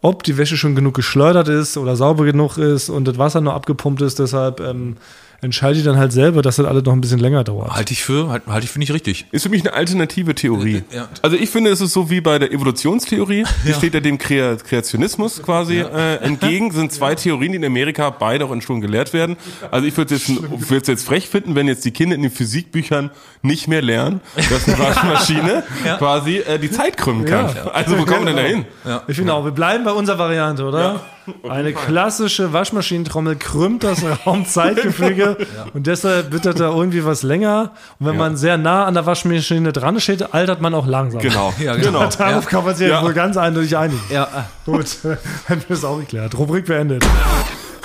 [0.00, 3.54] ob die Wäsche schon genug geschleudert ist oder sauber genug ist und das Wasser nur
[3.54, 4.18] abgepumpt ist.
[4.18, 4.96] Deshalb ähm,
[5.42, 7.72] entscheidet die dann halt selber, dass das alles noch ein bisschen länger dauert.
[7.72, 9.26] Halte ich für, halte halt ich für nicht richtig.
[9.32, 10.84] Ist für mich eine alternative Theorie.
[10.94, 11.08] Ja.
[11.20, 13.44] Also ich finde, es ist so wie bei der Evolutionstheorie.
[13.66, 16.70] Die steht ja dem Krea Kreationismus quasi äh, entgegen.
[16.70, 19.36] Sind zwei Theorien, die in Amerika beide auch in Schulen gelehrt werden.
[19.72, 22.14] Also ich würde es jetzt, ich würde es jetzt frech finden, wenn jetzt die Kinder
[22.14, 23.10] in den Physikbüchern
[23.42, 25.64] nicht mehr lernen, dass eine Waschmaschine
[25.98, 27.52] quasi äh, die Zeit krümmen kann.
[27.52, 27.72] Ja.
[27.72, 28.64] Also wo kommen wir denn da hin?
[29.08, 31.00] Ich finde auch, wir bleiben bei unserer Variante, oder?
[31.48, 35.36] Eine klassische Waschmaschinentrommel krümmt das Raumzeitgefüge
[35.74, 37.72] und deshalb wird das da irgendwie was länger.
[37.98, 38.18] Und wenn Ja.
[38.18, 41.20] man sehr nah an der Waschmaschine dran steht, altert man auch langsam.
[41.20, 41.54] Genau.
[41.58, 42.00] Ja, genau.
[42.00, 42.10] genau.
[42.10, 42.94] Darauf kann man sich ja.
[42.94, 43.02] Ja.
[43.04, 44.02] wohl ganz eindeutig einigen.
[44.10, 46.36] Ja, Gut, haben wir das auch geklärt.
[46.36, 47.04] Rubrik beendet.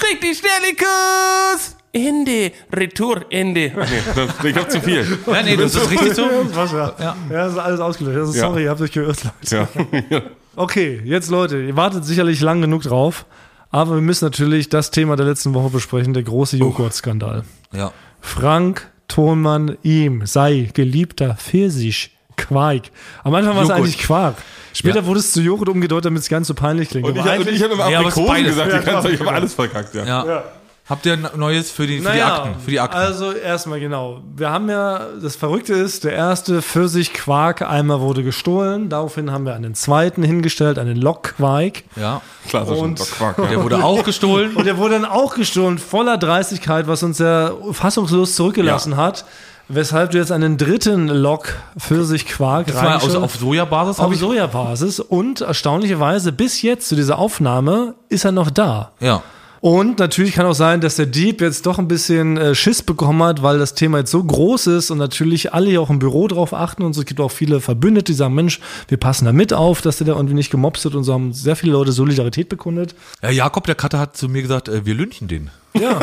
[0.02, 1.77] Richtig Sterlikus!
[1.98, 2.52] Ende.
[2.74, 3.72] Retour, Ende.
[3.76, 5.06] Nee, das, ich hab zu viel.
[5.28, 6.24] ja nee, das ist richtig so.
[6.54, 6.94] Das war's, ja.
[7.00, 7.16] Ja.
[7.30, 8.18] das ist alles ausgelöst.
[8.18, 8.40] Also, Ja.
[8.48, 9.68] sorry, ihr habt euch geirrt, Leute.
[10.10, 10.22] Ja.
[10.60, 13.26] Okay, jetzt Leute, ihr wartet sicherlich lang genug drauf.
[13.70, 17.44] Aber wir müssen natürlich das Thema der letzten Woche besprechen, der große Joghurtskandal.
[17.74, 17.92] Ja.
[18.22, 22.84] Frank Thonmann ihm sei geliebter Pfirsich Quark.
[23.24, 24.36] Am Anfang war es eigentlich Quark.
[24.74, 25.06] Später Ja.
[25.06, 27.06] wurde es zu Joghurt umgedeutet, damit es ganz so peinlich klingt.
[27.08, 28.50] Und ich, Aber hab- und ich habe immer Ja, ist Aprikosen beides.
[28.56, 30.44] gesagt, Ja, die ganze Zeit, ich habe alles verkackt, ja.
[30.90, 30.96] Ja.
[30.96, 32.60] Habt ihr ein Neues für die, für die Akten?
[32.64, 32.96] Für die Akten.
[32.98, 34.22] Also erstmal genau.
[34.36, 38.90] Wir haben ja, das Verrückte ist, der erste Pfirsich-Quark-Eimer wurde gestohlen.
[38.90, 41.84] Daraufhin haben wir einen zweiten hingestellt, einen Lokquark.
[41.96, 42.22] ja.
[42.48, 42.78] Klassisch.
[42.78, 43.46] Und- Quark, ja.
[43.50, 44.56] Der wurde auch gestohlen.
[44.56, 49.26] Und der wurde dann auch gestohlen, voller Dreistigkeit, was uns ja fassungslos zurückgelassen hat.
[49.70, 53.18] Weshalb du jetzt einen dritten Lok Pfirsich-Quark reinstellst.
[53.18, 54.00] auf Sojabasis.
[54.00, 58.92] auf Sojabasis und erstaunlicherweise bis jetzt zu dieser Aufnahme ist er noch da.
[59.02, 59.22] Ja.
[59.68, 63.22] Und natürlich kann auch sein, dass der Dieb jetzt doch ein bisschen äh, Schiss bekommen
[63.22, 66.30] hat, weil das Thema jetzt so groß ist und natürlich alle hier auch im Büro
[66.30, 67.02] drauf achten und so.
[67.02, 70.08] Es gibt auch viele Verbündete, die sagen, Mensch, wir passen da mit auf, dass der
[70.08, 72.96] da irgendwie nicht gemobst wird und so haben sehr viele Leute Solidarität bekundet.
[73.22, 73.30] ja.
[73.30, 75.50] Jakob, der Cutter, hat zu mir gesagt, äh, wir lynchen den.
[75.80, 76.00] Ja,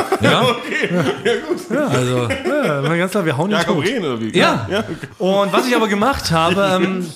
[1.70, 1.86] Ja.
[1.86, 3.84] Also, ja mal ganz klar, wir hauen Jakob tot.
[3.86, 4.36] Rehn oder wie?
[4.36, 4.66] Ja.
[4.70, 4.84] ja.
[5.18, 7.06] Und was ich aber gemacht habe, ähm,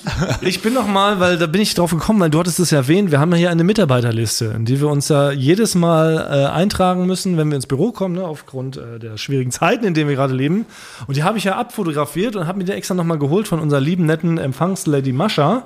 [0.41, 2.79] ich bin noch mal, weil da bin ich drauf gekommen, weil du hattest es ja
[2.79, 6.45] erwähnt, wir haben ja hier eine Mitarbeiterliste, in die wir uns ja jedes Mal äh,
[6.53, 10.09] eintragen müssen, wenn wir ins Büro kommen, ne, aufgrund äh, der schwierigen Zeiten, in denen
[10.09, 10.65] wir gerade leben.
[11.07, 13.59] Und die habe ich ja abfotografiert und habe mir die extra noch mal geholt von
[13.59, 15.63] unserer lieben, netten Empfangslady Mascha.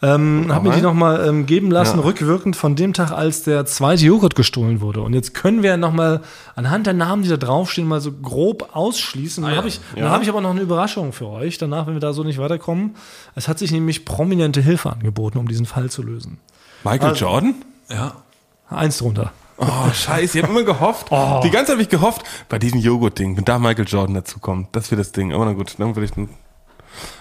[0.00, 2.04] Ähm, habe mir die nochmal ähm, geben lassen, Ja.
[2.04, 5.00] rückwirkend von dem Tag, als der zweite Joghurt gestohlen wurde.
[5.02, 6.20] Und jetzt können wir nochmal
[6.54, 9.42] anhand der Namen, die da draufstehen, mal so grob ausschließen.
[9.42, 9.58] Dann Ah, ja.
[9.58, 12.12] habe ich, dann hab ich aber noch eine Überraschung für euch, danach, wenn wir da
[12.12, 12.94] so nicht weiterkommen.
[13.34, 16.38] Es hat sich nämlich prominente Hilfe angeboten, um diesen Fall zu lösen.
[16.84, 17.54] Michael Jordan?
[17.90, 18.12] ja.
[18.70, 19.32] Eins drunter.
[19.56, 21.08] Oh, scheiße, ich habe immer gehofft.
[21.10, 21.40] Oh.
[21.42, 24.90] Die ganze Zeit habe ich gehofft, bei diesem Joghurt-Ding, wenn da Michael Jordan dazukommt, das
[24.92, 25.32] wird das Ding.
[25.32, 26.28] Aber na gut, dann würde ich dann.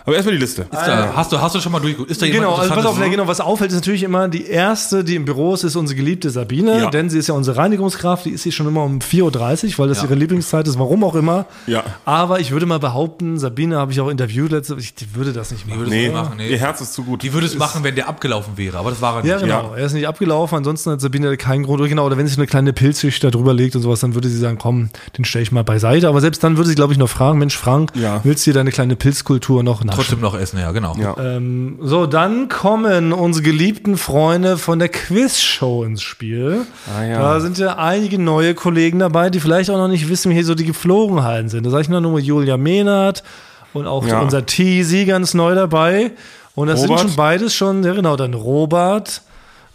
[0.05, 0.61] Aber erstmal die Liste.
[0.63, 2.09] Ist da, hast, du, hast du schon mal durchgeguckt?
[2.11, 4.45] Ist da jemand Genau, also pass auf, ja, genau, was auffällt, ist natürlich immer, die
[4.47, 6.89] erste, die im Büro ist, ist unsere geliebte Sabine, Ja.
[6.89, 9.89] denn sie ist ja unsere Reinigungskraft, die ist hier schon immer um 4.30 Uhr, weil
[9.89, 10.05] das Ja.
[10.05, 11.45] ihre Lieblingszeit ist, warum auch immer.
[11.67, 11.83] Ja.
[12.05, 15.51] Aber ich würde mal behaupten, Sabine habe ich auch interviewt letzte, ich die würde das
[15.51, 15.79] nicht Die machen.
[15.79, 16.49] würde Nee, machen, nee.
[16.49, 17.21] ihr Herz ist zu gut.
[17.23, 19.29] Die würde es machen, wenn der abgelaufen wäre, aber das war er nicht.
[19.31, 19.71] Ja, genau.
[19.73, 19.77] Ja.
[19.77, 20.57] Er ist nicht abgelaufen.
[20.57, 21.81] Ansonsten hat Sabine keinen Grund.
[21.81, 24.27] Oder Genau, oder wenn sich eine kleine Pilzschicht da drüber legt und sowas, dann würde
[24.29, 26.07] sie sagen, komm, den stelle ich mal beiseite.
[26.07, 28.21] Aber selbst dann würde sie, glaube ich, noch fragen, Mensch, Frank, Ja.
[28.23, 29.95] willst du dir deine kleine Pilzkultur noch naschen?
[29.99, 30.95] Trotzdem noch essen, ja, genau.
[30.99, 31.15] Ja.
[31.17, 36.62] Ähm, so, dann kommen unsere geliebten Freunde von der Quizshow ins Spiel.
[36.97, 37.19] Ah, ja.
[37.19, 40.45] Da sind ja einige neue Kollegen dabei, die vielleicht auch noch nicht wissen, wie hier
[40.45, 41.65] so die Geflogenheiten sind.
[41.65, 43.23] Da sage ich nur nur Julia Mehnert
[43.73, 44.21] und auch Ja.
[44.21, 46.12] unser Teasy ganz neu dabei.
[46.56, 46.99] Und das Robert.
[46.99, 49.21] sind schon beides schon, ja genau, dann Robert,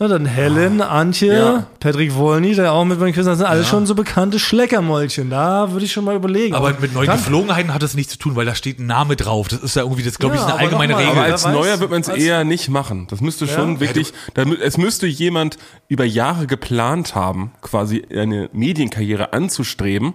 [0.03, 1.67] na, dann Helen, Antje, Ja.
[1.81, 5.31] Patrick Wolny, der auch mit beim Quiz, das sind alles schon so bekannte Schleckermäulchen.
[5.31, 6.55] Da würde ich schon mal überlegen.
[6.55, 9.49] Aber mit neuen Geflogenheiten hat das nichts zu tun, weil da steht ein Name drauf.
[9.49, 11.23] Das ist ja irgendwie, das glaube ich, Ja, ist eine allgemeine nochmal, Regel.
[11.23, 13.07] Aber als weiß, Neuer wird man es eher nicht machen.
[13.11, 15.57] Das müsste schon wirklich, da mü- es müsste jemand
[15.89, 20.15] über Jahre geplant haben, quasi eine Medienkarriere anzustreben,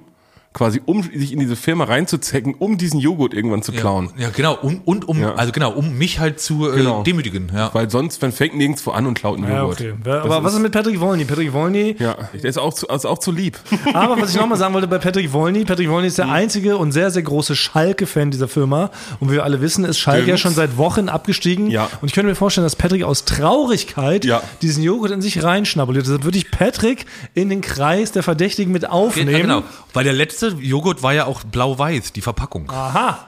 [0.58, 4.10] quasi um sich in diese Firma reinzuzecken, um diesen Joghurt irgendwann zu klauen.
[4.18, 4.56] Ja, genau.
[4.60, 5.36] Und, und um, Ja.
[5.36, 7.04] also genau, um mich halt zu äh, Genau.
[7.04, 7.52] demütigen.
[7.54, 7.70] Ja.
[7.74, 9.80] Weil sonst, man fängt nirgendwo an und klaut einen ja, Joghurt.
[9.82, 9.94] okay.
[10.04, 11.26] Das Aber was ist mit Patrick Wolny?
[11.26, 13.60] Patrick Wolny Ja, der ist auch zu, also auch zu lieb.
[13.94, 16.08] Aber was ich nochmal sagen wollte bei Patrick Wolny, Patrick Wolny Mhm.
[16.08, 18.90] ist der einzige und sehr, sehr große Schalke-Fan dieser Firma.
[19.20, 20.30] Und wie wir alle wissen, ist Schalke Stimmt.
[20.30, 21.70] ja schon seit Wochen abgestiegen.
[21.70, 21.88] Ja.
[22.02, 24.42] Und ich könnte mir vorstellen, dass Patrick aus Traurigkeit Ja.
[24.62, 26.06] diesen Joghurt in sich reinschnabuliert.
[26.06, 29.30] Deshalb würde ich Patrick in den Kreis der Verdächtigen mit aufnehmen.
[29.32, 29.64] Ja, genau.
[29.94, 32.70] Weil der letzte Joghurt war ja auch blau-weiß, die Verpackung.
[32.70, 33.20] Aha.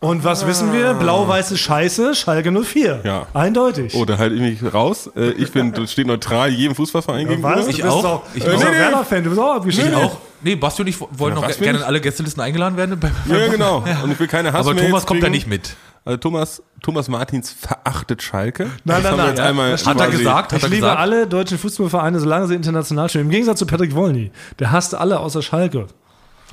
[0.00, 0.94] Und was wissen wir?
[0.94, 3.02] Blau-weiße Scheiße, Schalke 04.
[3.04, 3.26] Ja.
[3.34, 3.94] Eindeutig.
[3.94, 5.08] Oder halt irgendwie raus.
[5.14, 7.54] Äh, Ich bin, stehe neutral jedem Fußballverein gegenüber.
[7.56, 7.68] Was?
[7.68, 8.02] Ich du bist auch.
[8.02, 8.68] Doch, Ich du bist auch.
[8.68, 9.90] doch Werder-Fan, du bist auch abgestiegen.
[9.92, 10.16] Ich auch.
[10.42, 11.86] Nee, Basti und ich wollen noch was gerne bin in ich?
[11.86, 12.98] alle Gästelisten eingeladen werden.
[13.28, 13.84] Ja, ja, genau.
[14.02, 15.76] Und ich will keine Hass Aber Thomas kommt da nicht mit.
[16.04, 18.64] Also Thomas, Thomas Martins verachtet Schalke.
[18.64, 20.52] Nein, Das nein, haben wir nein, jetzt einmal das Hat er quasi- gesagt?
[20.52, 20.98] Hat Ich er liebe gesagt?
[20.98, 23.20] alle deutschen Fußballvereine, solange sie international stehen.
[23.20, 24.32] Im Gegensatz zu Patrick Wolny.
[24.58, 25.86] Der hasst alle außer Schalke.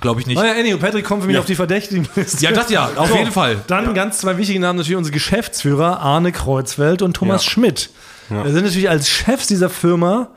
[0.01, 0.37] Glaube ich nicht.
[0.37, 1.39] Naja, anyway, Patrick kommt für mich Ja.
[1.41, 2.43] auf die Verdächtigenliste.
[2.43, 3.57] Ja, das ja, auf So, jeden Fall.
[3.67, 7.51] Dann ganz zwei wichtige Namen natürlich unsere Geschäftsführer Arne Kreuzfeld und Thomas Ja.
[7.51, 7.89] Schmidt.
[8.29, 10.29] Wir sind natürlich als Chefs dieser Firma,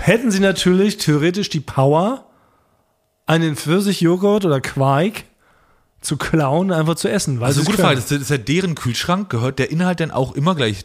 [0.00, 2.24] hätten sie natürlich theoretisch die Power,
[3.26, 5.24] einen Pfirsichjoghurt oder Quark
[6.00, 7.38] zu klauen, einfach zu essen.
[7.40, 7.76] Weil Also gute.
[7.78, 10.84] Frage, das ist ja deren Kühlschrank, gehört der Inhalt denn auch immer gleich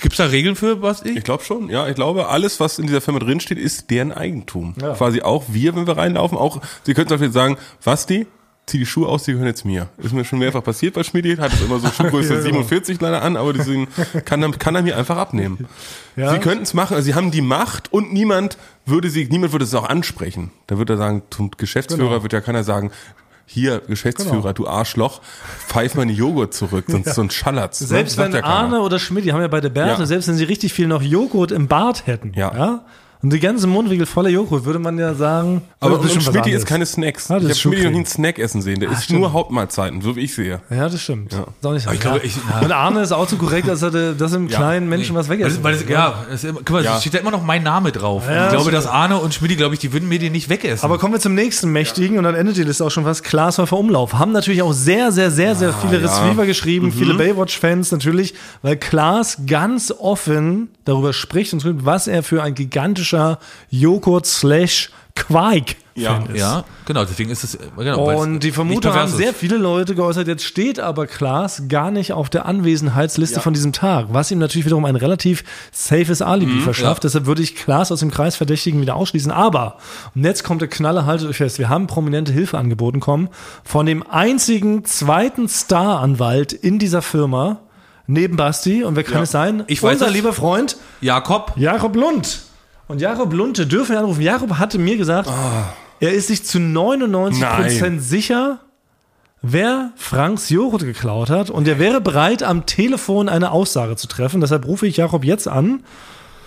[0.00, 1.10] Gibt's da Regeln für, Basti?
[1.16, 1.88] Ich glaube schon, ja.
[1.88, 4.74] Ich glaube, alles, was in dieser Firma drinsteht, ist deren Eigentum.
[4.74, 8.26] Quasi auch wir, wenn wir reinlaufen, auch, Sie können zum Beispiel sagen, Basti,
[8.66, 9.88] zieh die Schuhe aus, die gehören jetzt mir.
[9.98, 12.62] Ist mir schon mehrfach passiert bei Schmiedi, hat es immer so Schuhgröße Ja, genau.
[12.62, 13.88] 47 leider an, aber deswegen
[14.24, 15.66] kann, er- kann er mir einfach abnehmen.
[16.16, 19.64] Sie könnten es machen, also sie haben die Macht und niemand würde sie, niemand würde
[19.64, 20.50] es auch ansprechen.
[20.66, 22.22] Da würde er sagen, zum Geschäftsführer Genau.
[22.22, 22.90] wird ja keiner sagen,
[23.46, 25.20] hier, Geschäftsführer, du Arschloch,
[25.68, 27.80] pfeif meine Joghurt zurück, sonst, sonst schallert's.
[27.82, 27.86] ne?
[27.88, 28.44] Selbst wenn ja.
[28.44, 30.06] Arne oder Schmidt, die haben ja beide Bärte, Ja.
[30.06, 32.84] selbst wenn sie richtig viel noch Joghurt im Bart hätten, Ja.
[33.22, 36.34] Und die ganze Mundwinkel voller Joghurt, würde man ja sagen, Aber das ist und was
[36.34, 37.30] Schmidt isst keine Snacks.
[37.30, 38.80] Ah, das ich ist habe Schmidt noch nie einen Snack essen sehen.
[38.80, 39.20] Der isst stimmt.
[39.20, 40.60] nur Hauptmahlzeiten, so wie ich sehe.
[40.70, 41.32] Ja, das stimmt.
[41.32, 41.90] Ist auch nicht so.
[41.92, 42.24] ich glaube, ja.
[42.24, 42.60] ich- ja.
[42.60, 45.56] Und Arne ist auch so korrekt, dass er dass im kleinen Menschen was Weil, wegessen
[45.56, 45.92] das- weil das, will.
[45.92, 46.94] ja, das ist immer, guck mal, Ja.
[46.96, 48.24] es steht da immer noch mein Name drauf.
[48.28, 48.76] Ja, ich glaube, stimmt.
[48.76, 50.84] dass Arne und Schmidt, glaube ich, die würden mir den nicht wegessen.
[50.84, 53.24] Aber kommen wir zum nächsten Mächtigen und dann endet die Liste auch schon fast.
[53.24, 54.14] Glashäufer Umlauf.
[54.14, 56.06] Haben natürlich auch sehr, sehr, sehr, sehr viele ja.
[56.08, 62.22] Receiver geschrieben, viele Baywatch-Fans natürlich, weil Klaas ganz offen darüber spricht und schreibt, was er
[62.22, 62.54] für ein
[63.12, 63.38] gigantischer
[63.70, 66.24] Joghurt slash Quark Ja.
[66.32, 66.40] ist.
[66.40, 70.26] ja, genau, deswegen ist es, äh, genau, Und die Vermutung haben sehr viele Leute geäußert,
[70.26, 74.64] jetzt steht aber Klaas gar nicht auf der Anwesenheitsliste von diesem Tag, was ihm natürlich
[74.64, 77.04] wiederum ein relativ safes Alibi verschafft.
[77.04, 77.08] ja.
[77.08, 79.30] Deshalb würde ich Klaas aus dem Kreis Verdächtigen wieder ausschließen.
[79.30, 79.76] Aber,
[80.14, 83.28] und jetzt kommt der Knaller, haltet euch fest, wir haben prominente Hilfe angeboten kommen
[83.62, 87.58] von dem einzigen zweiten Staranwalt in dieser Firma,
[88.06, 88.82] neben Basti.
[88.82, 89.22] Und wer kann Ja.
[89.24, 89.64] es sein?
[89.66, 90.12] Ich weiß Unser es.
[90.14, 92.40] lieber Freund Jakob, Jakob Lund.
[92.92, 94.20] Und Jakob Lunte dürfen wir anrufen.
[94.20, 95.26] Jakob hatte mir gesagt,
[95.98, 98.00] er ist sich zu 99% Nein.
[98.00, 98.58] sicher,
[99.40, 101.48] wer Franks Joghurt geklaut hat.
[101.48, 104.42] Und er wäre bereit, am Telefon eine Aussage zu treffen.
[104.42, 105.84] Deshalb rufe ich Jakob jetzt an.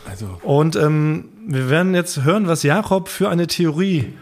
[0.07, 4.13] Also, Und ähm, wir werden jetzt hören, was Jakob für eine Theorie.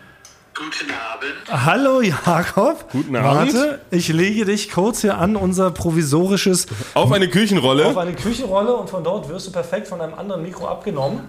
[0.56, 1.66] Guten Abend.
[1.66, 2.90] Hallo Jakob.
[2.94, 3.54] Guten Abend.
[3.54, 7.88] Warte, ich lege dich kurz hier an unser provisorisches auf eine Küchenrolle.
[7.88, 11.20] auf eine Küchenrolle und von dort wirst du perfekt von einem anderen Mikro abgenommen.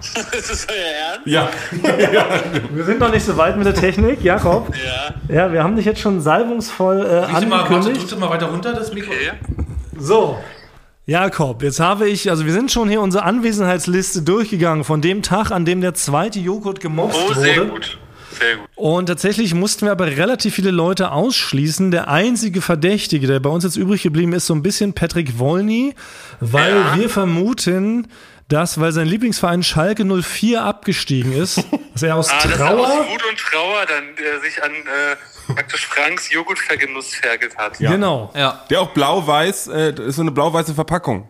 [0.32, 1.26] Das ist euer Ernst?
[1.26, 1.48] ja.
[2.72, 4.72] Wir sind noch nicht so weit mit der Technik, Jakob.
[5.28, 5.34] Ja.
[5.34, 7.96] Ja, wir haben dich jetzt schon salbungsvoll äh, du mal, warte, angekündigt.
[8.00, 9.10] drückst du mal weiter runter, das Mikro.
[9.12, 9.32] Okay.
[9.98, 10.38] So.
[11.06, 15.50] Jakob, jetzt habe ich, also wir sind schon hier unsere Anwesenheitsliste durchgegangen von dem Tag,
[15.50, 17.40] an dem der zweite Joghurt gemobst Oh, wurde.
[17.40, 17.98] sehr gut.
[18.38, 18.68] Sehr gut.
[18.76, 21.90] Und tatsächlich mussten wir aber relativ viele Leute ausschließen.
[21.90, 25.94] Der einzige Verdächtige, der bei uns jetzt übrig geblieben ist, so ein bisschen Patrick Wolny,
[26.40, 26.96] weil Ja.
[26.96, 28.06] wir vermuten,
[28.48, 32.86] dass, weil sein Lieblingsverein Schalke 04 abgestiegen ist, dass er aus Ah, dass er Trauer
[32.86, 37.78] aus Wut und Trauer dann äh, sich an äh, praktisch Franks Joghurtvergenuss vergelt hat.
[37.80, 37.90] Ja.
[37.90, 38.32] Genau.
[38.34, 38.64] Ja.
[38.70, 41.28] Der auch blau-weiß, äh, ist so eine blau-weiße Verpackung.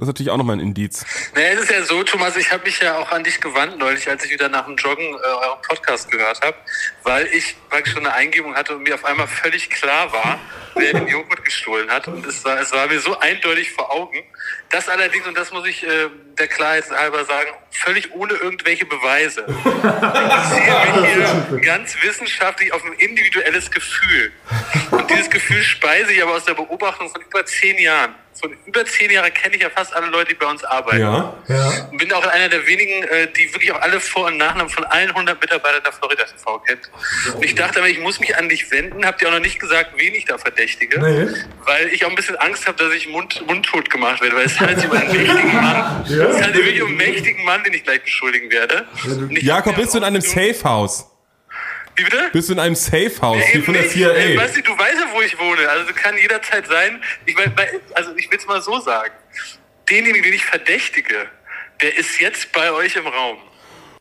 [0.00, 1.04] Das ist natürlich auch nochmal ein Indiz.
[1.34, 4.08] Naja, es ist ja so, Thomas, ich habe mich ja auch an dich gewandt neulich,
[4.08, 6.56] als ich wieder nach dem Joggen äh, euren Podcast gehört habe,
[7.02, 10.38] weil ich praktisch schon eine Eingebung hatte und mir auf einmal völlig klar war,
[10.74, 12.08] wer den Joghurt gestohlen hat.
[12.08, 14.22] Und es war, es war mir so eindeutig vor Augen.
[14.70, 16.08] Das allerdings, und das muss ich äh,
[16.38, 19.44] der Klarheit halber sagen, völlig ohne irgendwelche Beweise.
[19.48, 24.32] Ich beziehe mich hier ganz wissenschaftlich auf ein individuelles Gefühl.
[25.10, 28.14] Dieses Gefühl speise ich aber aus der Beobachtung von über zehn Jahren.
[28.40, 31.00] Von über zehn Jahren kenne ich ja fast alle Leute, die bei uns arbeiten.
[31.00, 31.34] Ja.
[31.48, 31.88] Ja.
[31.90, 34.84] Und bin auch einer der wenigen, äh, die wirklich auch alle Vor- und Nachnamen von
[34.84, 36.90] allen 100 Mitarbeitern der Florida TV kennt.
[37.34, 39.04] Und ich dachte aber, ich muss mich an dich wenden.
[39.04, 41.00] Habt ihr auch noch nicht gesagt, wen ich da verdächtige?
[41.00, 41.28] Nee.
[41.66, 44.36] Weil ich auch ein bisschen Angst habe, dass ich mund, mundtot gemacht werde.
[44.36, 46.04] Weil es handelt sich um einen mächtigen Mann.
[46.06, 48.86] Es handelt sich wirklich um einen mächtigen Mann, den ich gleich beschuldigen werde.
[49.40, 51.06] Jakob, hab bist du in einem ausgesucht- Safe-House?
[52.00, 52.30] Wie bitte?
[52.32, 53.96] Bist du in einem Safe-House, wie Eben von der nicht.
[53.96, 54.40] Ey, CIA?
[54.42, 55.68] Weißt du, du weißt ja, wo ich wohne.
[55.68, 57.02] Also kann jederzeit sein.
[57.26, 57.54] Ich mein,
[57.94, 59.12] also ich will es mal so sagen.
[59.88, 61.26] Denjenigen, den ich verdächtige,
[61.82, 63.38] der ist jetzt bei euch im Raum.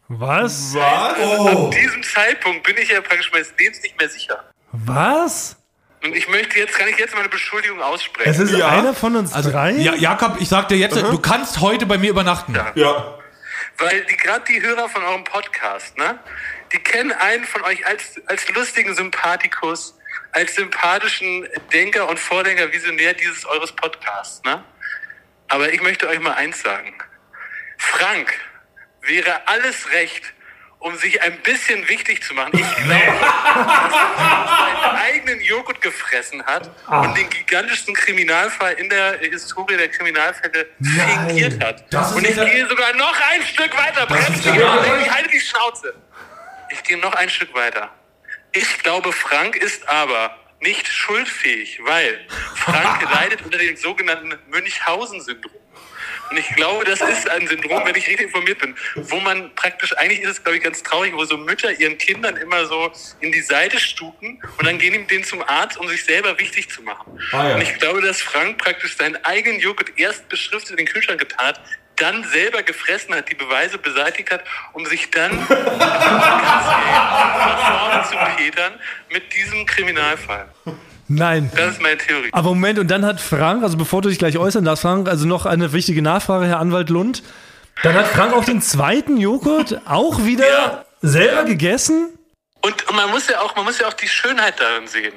[0.07, 0.75] Was?
[0.75, 4.43] Ab diesem Zeitpunkt bin ich ja praktisch meines Lebens nicht mehr sicher.
[4.71, 5.57] Was?
[6.03, 8.29] Und ich möchte jetzt, kann ich jetzt meine Beschuldigung aussprechen?
[8.31, 8.69] Es ist Ja.
[8.69, 9.71] einer von uns Also, drei?
[9.71, 12.55] ja, Jakob, ich sag dir jetzt, du kannst heute bei mir übernachten.
[12.55, 12.71] Ja.
[12.75, 13.17] Ja.
[13.77, 16.19] Weil die gerade die Hörer von eurem Podcast, ne,
[16.71, 19.97] die kennen einen von euch als, als lustigen Sympathikus,
[20.31, 24.63] als sympathischen Denker und Vordenker, Visionär dieses eures Podcasts, ne?
[25.47, 26.93] Aber ich möchte euch mal eins sagen.
[27.77, 28.33] Frank
[29.01, 30.33] wäre alles recht,
[30.77, 32.51] um sich ein bisschen wichtig zu machen.
[32.53, 39.17] Ich glaube, dass er seinen eigenen Joghurt gefressen hat und den gigantischsten Kriminalfall in der
[39.19, 40.67] Historie der Kriminalfälle
[41.27, 41.83] fingiert hat.
[42.15, 44.07] Und ich gehe sogar noch ein Stück weiter.
[44.09, 44.19] Mal,
[45.01, 45.95] ich halte die Schnauze.
[46.71, 47.93] Ich gehe noch ein Stück weiter.
[48.51, 55.53] Ich glaube, Frank ist aber nicht schuldfähig, weil Frank leidet unter dem sogenannten Münchhausen-Syndrom.
[56.29, 59.97] Und ich glaube, das ist ein Syndrom, wenn ich richtig informiert bin, wo man praktisch,
[59.97, 63.31] eigentlich ist es, glaube ich, ganz traurig, wo so Mütter ihren Kindern immer so in
[63.31, 66.83] die Seite stuken und dann gehen ihm den zum Arzt, um sich selber wichtig zu
[66.83, 67.19] machen.
[67.55, 71.47] Und ich glaube, dass Frank praktisch seinen eigenen Joghurt erst beschriftet in den Kühlschrank getan
[71.47, 71.61] hat,
[71.99, 74.41] dann selber gefressen hat, die Beweise beseitigt hat,
[74.73, 75.57] um sich dann nach
[77.81, 78.73] vorne zu petern
[79.11, 80.47] mit diesem Kriminalfall.
[81.07, 81.51] Nein.
[81.55, 82.29] Das ist meine Theorie.
[82.31, 85.27] Aber Moment, und dann hat Frank, also bevor du dich gleich äußern darfst, Frank, also
[85.27, 87.23] noch eine wichtige Nachfrage, Herr Anwalt Lund.
[87.83, 90.85] Dann hat Frank auch den zweiten Joghurt auch wieder Ja.
[91.01, 92.09] selber gegessen?
[92.61, 95.13] Und, und man muss ja auch, man muss ja auch die Schönheit darin sehen.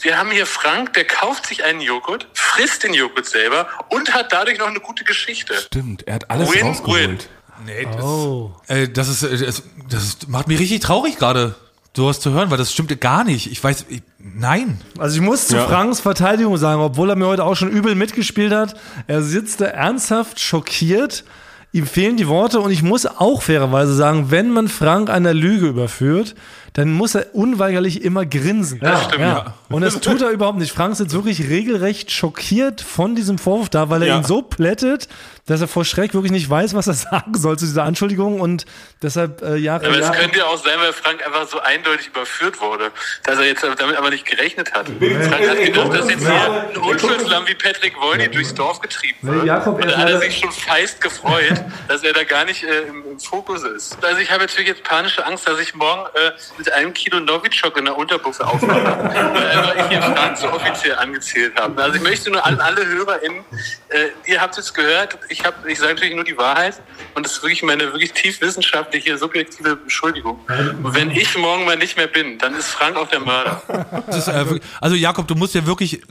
[0.00, 4.32] Wir haben hier Frank, der kauft sich einen Joghurt, frisst den Joghurt selber und hat
[4.32, 5.54] dadurch noch eine gute Geschichte.
[5.54, 6.66] Stimmt, er hat alles Win-win.
[6.66, 7.28] rausgeholt.
[7.64, 8.52] Nee, das, Oh.
[8.66, 11.54] äh, das ist, äh, das, das macht mich richtig traurig gerade,
[11.96, 13.52] sowas zu hören, weil das stimmte gar nicht.
[13.52, 14.80] Ich weiß, ich, nein.
[14.98, 15.66] Also ich muss zu Ja.
[15.68, 18.74] Franks Verteidigung sagen, obwohl er mir heute auch schon übel mitgespielt hat,
[19.06, 21.22] er sitzt da ernsthaft schockiert,
[21.70, 25.66] ihm fehlen die Worte und ich muss auch fairerweise sagen, wenn man Frank einer Lüge
[25.68, 26.34] überführt,
[26.74, 28.80] dann muss er unweigerlich immer grinsen.
[28.80, 29.54] Das stimmt, ja.
[29.68, 30.72] Und das tut er überhaupt nicht.
[30.72, 34.16] Frank sitzt wirklich regelrecht schockiert von diesem Vorwurf da, weil er Ja.
[34.18, 35.08] ihn so plättet,
[35.46, 38.64] dass er vor Schreck wirklich nicht weiß, was er sagen soll zu dieser Anschuldigung und
[39.02, 42.08] deshalb äh, Jahre, Aber es Jahre könnte ja auch sein, weil Frank einfach so eindeutig
[42.08, 42.90] überführt wurde,
[43.24, 44.86] dass er jetzt damit aber nicht gerechnet hat.
[44.88, 49.44] Frank hat gedacht, dass jetzt hier ein Unschuldslamm wie Patrick Wolny durchs Dorf getrieben wird.
[49.46, 52.62] Jakob, Und er da hat er sich schon feist gefreut, dass er da gar nicht
[52.62, 53.98] äh, im, im Fokus ist.
[54.04, 56.30] Also ich habe natürlich jetzt panische Angst, dass ich morgen äh,
[56.62, 58.84] mit einem Kilo Novichok in der Unterbuchse aufwache,
[59.64, 61.82] weil ich hier Frank so offiziell angezählt habe.
[61.82, 63.40] Also ich möchte nur an alle HörerInnen,
[63.88, 66.80] äh, ihr habt es gehört, ich, hab, ich sage natürlich nur die Wahrheit
[67.14, 70.38] und das ist wirklich meine wirklich tief wissenschaftliche, subjektive Beschuldigung.
[70.82, 73.62] Und wenn ich morgen mal nicht mehr bin, dann ist Frank auch der Mörder.
[74.06, 76.02] Das ist, äh, also Jakob, du musst dir wirklich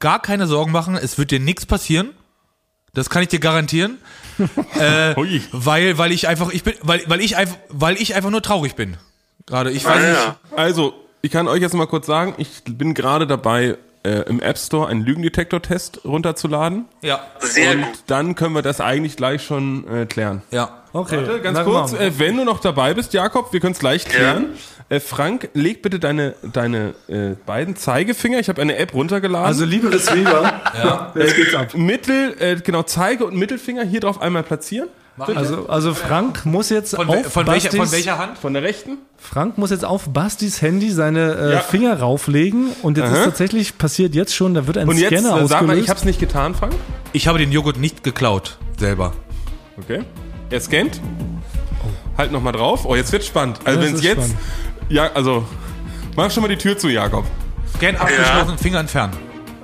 [0.00, 0.96] gar keine Sorgen machen.
[0.96, 2.10] Es wird dir nichts passieren.
[2.92, 3.98] Das kann ich dir garantieren.
[4.78, 5.14] äh,
[5.52, 8.74] weil, weil ich einfach, ich bin, weil, weil ich einfach, weil ich einfach nur traurig
[8.74, 8.96] bin.
[9.46, 10.12] Gerade, ich weiß Ah, nicht.
[10.18, 10.36] ja.
[10.56, 14.58] Also, ich kann euch jetzt mal kurz sagen, ich bin gerade dabei, äh, im App
[14.58, 16.86] Store einen Lügendetektor-Test runterzuladen.
[17.02, 17.92] Ja, Sehr und gut.
[18.08, 20.42] dann können wir das eigentlich gleich schon äh, klären.
[20.50, 20.78] ja.
[20.94, 23.78] Okay, Warte, ganz na, kurz, äh, wenn du noch dabei bist, Jakob, wir können es
[23.78, 24.48] gleich klären.
[24.90, 29.46] Äh, Frank, leg bitte deine, deine äh, beiden Zeigefinger, ich habe eine App runtergeladen.
[29.46, 30.60] Also liebe Receiver,
[31.14, 31.72] jetzt geht's ab.
[31.74, 34.90] Mittel, äh, genau, Zeige und Mittelfinger hier drauf einmal platzieren.
[35.18, 38.38] Also, also Frank muss jetzt Von, auf von, welcher, Bastis, von welcher Hand?
[38.38, 38.98] Von der rechten.
[39.18, 41.60] Frank muss jetzt auf Bastis Handy seine äh, Ja.
[41.60, 43.16] Finger rauflegen und jetzt Aha.
[43.18, 45.82] ist tatsächlich passiert jetzt schon, da wird ein Und jetzt, Scanner äh, sag mal, ausgelöst.
[45.84, 46.72] ich hab's nicht getan, Frank.
[47.12, 49.12] Ich habe den Joghurt nicht geklaut, selber.
[49.78, 50.02] Okay.
[50.48, 51.00] Er scannt.
[52.16, 52.84] Halt nochmal drauf.
[52.84, 53.58] Oh, jetzt wird's spannend.
[53.64, 54.18] Also wenn's ist jetzt.
[54.18, 54.36] spannend.
[54.88, 55.46] Ja, also.
[56.16, 57.24] Mach schon mal die Tür zu, Jakob.
[57.76, 59.12] Scan abgeschlossen, Finger entfernen.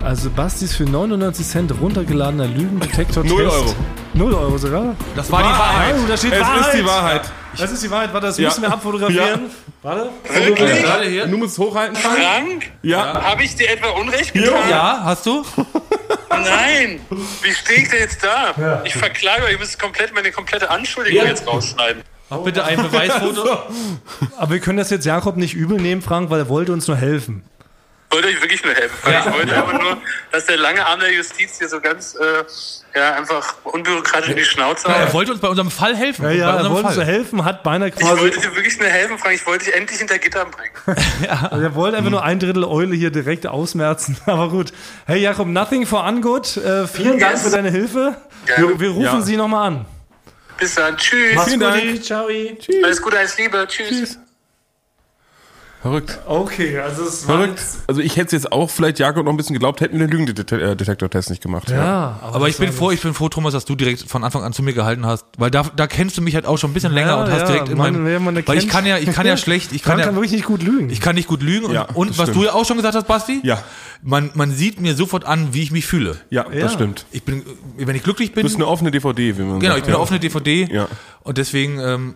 [0.09, 3.35] Also Bastis für 99 Cent runtergeladener Lügendetektor-Test.
[3.35, 3.75] Null Euro.
[4.14, 4.97] 0 Euro sogar.
[5.14, 5.94] Das war die Wahrheit.
[6.03, 6.61] Oh, da steht Es Wahrheit.
[6.61, 7.23] ist die Wahrheit.
[7.59, 8.12] Das ist die Wahrheit.
[8.14, 8.49] Warte, das Ja.
[8.49, 9.40] müssen wir abfotografieren.
[9.83, 10.09] Warte.
[10.33, 10.83] Wirklich?
[10.83, 11.27] Gerade hier.
[11.27, 12.16] Du musst es hochhalten, Frank.
[12.18, 12.71] Frank?
[12.83, 13.23] Ja.
[13.23, 14.71] Habe ich dir etwa Unrecht getan?
[14.71, 15.44] Ja, hast du?
[16.31, 17.01] Nein!
[17.42, 18.81] Wie stehe ich denn jetzt da?
[18.85, 22.03] Ich verklage euch, ihr müsst komplett meine komplette Anschuldigung jetzt rausschneiden.
[22.31, 23.59] Mach bitte ein Beweisfoto.
[24.38, 26.97] Aber wir können das jetzt Jakob nicht übel nehmen, Frank, weil er wollte uns nur
[26.97, 27.42] helfen.
[28.11, 28.97] Ich wollte euch wirklich nur helfen.
[29.03, 29.27] Frank.
[29.27, 29.99] Ich wollte einfach nur,
[30.33, 34.44] dass der lange Arm der Justiz hier so ganz äh, ja, einfach unbürokratisch in die
[34.47, 35.12] Schnauze Er haut.
[35.12, 36.23] wollte uns bei unserem Fall helfen.
[36.23, 38.18] Ja, bei ja, er wollte uns helfen, hat beinahe Ich quasi.
[38.23, 39.35] wollte dir wirklich nur helfen, Frank.
[39.35, 40.99] Ich wollte dich endlich hinter Gittern bringen.
[41.51, 44.16] Also er wollte einfach nur ein Drittel Eule hier direkt ausmerzen.
[44.27, 44.73] Aber gut.
[45.07, 46.57] Hey Jakob, nothing for ungood.
[46.57, 47.42] Äh, vielen Dank Yes.
[47.42, 48.16] für deine Hilfe.
[48.57, 49.21] Wir, wir rufen Ja.
[49.21, 49.85] Sie nochmal an.
[50.59, 50.97] Bis dann.
[50.97, 51.35] Tschüss.
[51.35, 51.83] Mach's Dank.
[51.92, 52.05] gut.
[52.05, 52.27] Ciao.
[52.85, 53.66] Alles Gute, alles Liebe.
[53.68, 54.18] Tschüss.
[55.80, 56.18] Verrückt.
[56.26, 57.62] Okay, also es war Verrückt.
[57.86, 60.10] Also ich hätte es jetzt auch vielleicht Jakob noch ein bisschen geglaubt, hätten wir den
[60.10, 61.70] Lügendetektor-Test nicht gemacht.
[61.70, 64.52] Ja, Aber ich bin froh, ich bin froh, Thomas, dass du direkt von Anfang an
[64.52, 66.92] zu mir gehalten hast, weil da, da kennst du mich halt auch schon ein bisschen
[66.92, 68.62] länger Ja, und hast ja, direkt in meinem, man weil kennt.
[68.62, 70.90] ich kann ja, ich kann ja schlecht, ich kann ja, kann wirklich nicht gut lügen.
[70.90, 72.36] ich kann nicht gut lügen und, Ja, und was stimmt.
[72.36, 73.62] du ja auch schon gesagt hast, Basti, Ja.
[74.02, 76.16] man, man sieht mir sofort an, wie ich mich fühle.
[76.30, 76.60] Ja, Ja.
[76.62, 77.06] das stimmt.
[77.12, 77.44] Ich bin,
[77.76, 79.78] wenn ich glücklich bin, Du bist eine offene DVD, wie man genau, sagt.
[79.78, 80.88] ich bin eine offene DVD Ja.
[81.22, 82.14] und deswegen, ähm,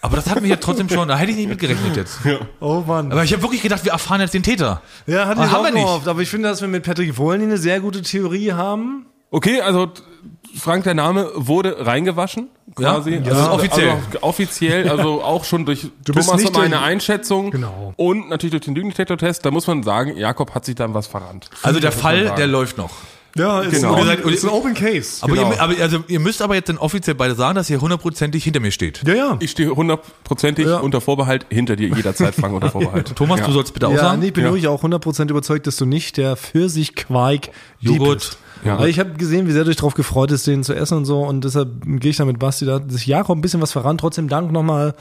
[0.00, 2.18] aber das hat mich ja trotzdem schon, da hätte ich nicht mit gerechnet jetzt.
[2.60, 3.12] oh Mann.
[3.12, 4.82] Aber ich habe wirklich gedacht, wir erfahren jetzt den Täter.
[5.06, 5.84] ja, hat Aber ich haben auch wir nicht.
[5.84, 6.08] gehofft.
[6.08, 9.06] Aber ich finde, dass wir mit Patrick Wollny eine sehr gute Theorie haben.
[9.30, 9.90] Okay, also
[10.58, 13.16] Frank, der Name wurde reingewaschen, quasi.
[13.16, 13.90] Ja, also, offiziell.
[13.90, 17.50] Also, offiziell, also auch schon durch bist Thomas und meine Einschätzung.
[17.50, 17.92] Genau.
[17.96, 19.44] Und natürlich durch den Lügendetektor-Test.
[19.44, 21.50] Da muss man sagen, Jakob hat sich dann was verrannt.
[21.62, 22.90] Also der Fall, der läuft noch.
[23.36, 24.02] Ja, ist, Genau.
[24.04, 25.18] seid- ist ein Open Case.
[25.22, 25.52] Aber, Genau.
[25.52, 28.60] ihr, aber also, ihr müsst aber jetzt dann offiziell beide sagen, dass ihr hundertprozentig hinter
[28.60, 29.02] mir steht.
[29.06, 29.36] ja, ja.
[29.40, 30.78] Ich stehe hundertprozentig Ja.
[30.78, 33.12] unter Vorbehalt hinter dir jederzeit, Frank, unter Vorbehalt.
[33.16, 33.46] Thomas, Ja.
[33.46, 34.20] du sollst bitte auch Ja, sagen.
[34.20, 34.50] nee, ich bin Ja.
[34.50, 37.48] wirklich auch 100% überzeugt, dass du nicht der Pfirsichquark
[37.80, 38.18] Joghurt.
[38.18, 38.38] bist.
[38.64, 38.78] Ja.
[38.78, 41.04] Weil ich habe gesehen, wie sehr du dich drauf gefreut ist, den zu essen und
[41.04, 41.20] so.
[41.22, 43.98] Und deshalb gehe ich da mit Basti, da hat sich Jakob ein bisschen was voran.
[43.98, 44.94] Trotzdem Dank nochmal,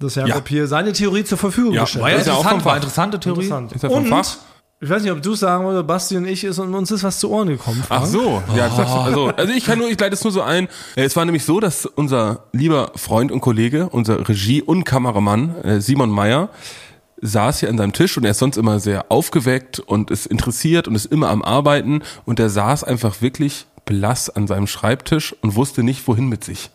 [0.00, 0.48] dass Jakob Ja.
[0.48, 3.20] hier seine Theorie zur Verfügung Ja, gestellt War ja Das ist ja auch war interessante
[3.20, 3.44] Theorie.
[3.44, 3.72] Interessant.
[3.72, 4.36] Ist ja vom und, Fach.
[4.80, 7.02] Ich weiß nicht, ob du es sagen oder Basti und ich ist und uns ist
[7.02, 7.80] was zu Ohren gekommen.
[7.88, 8.06] Ach Frank.
[8.06, 10.68] so, ja, sagst du, also, also ich kann nur, ich leite es nur so ein.
[10.94, 15.56] Äh, Es war nämlich so, dass unser lieber Freund und Kollege, unser Regie- und Kameramann,
[15.64, 16.50] äh, Simon Meyer,
[17.20, 20.86] saß hier an seinem Tisch und er ist sonst immer sehr aufgeweckt und ist interessiert
[20.86, 25.56] und ist immer am Arbeiten und er saß einfach wirklich blass an seinem Schreibtisch und
[25.56, 26.70] wusste nicht, wohin mit sich.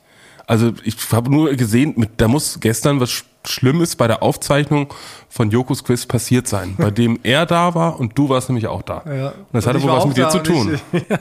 [0.46, 4.94] Also ich habe nur gesehen, mit, da muss gestern was Sch- Schlimmes bei der Aufzeichnung
[5.30, 8.82] von Jokos Quiz passiert sein, bei dem er da war und du warst nämlich auch
[8.82, 9.04] da.
[9.06, 9.28] Ja.
[9.30, 10.80] Und das hatte ich wohl was mit dir zu und tun.
[10.91, 11.18] Ich, ja,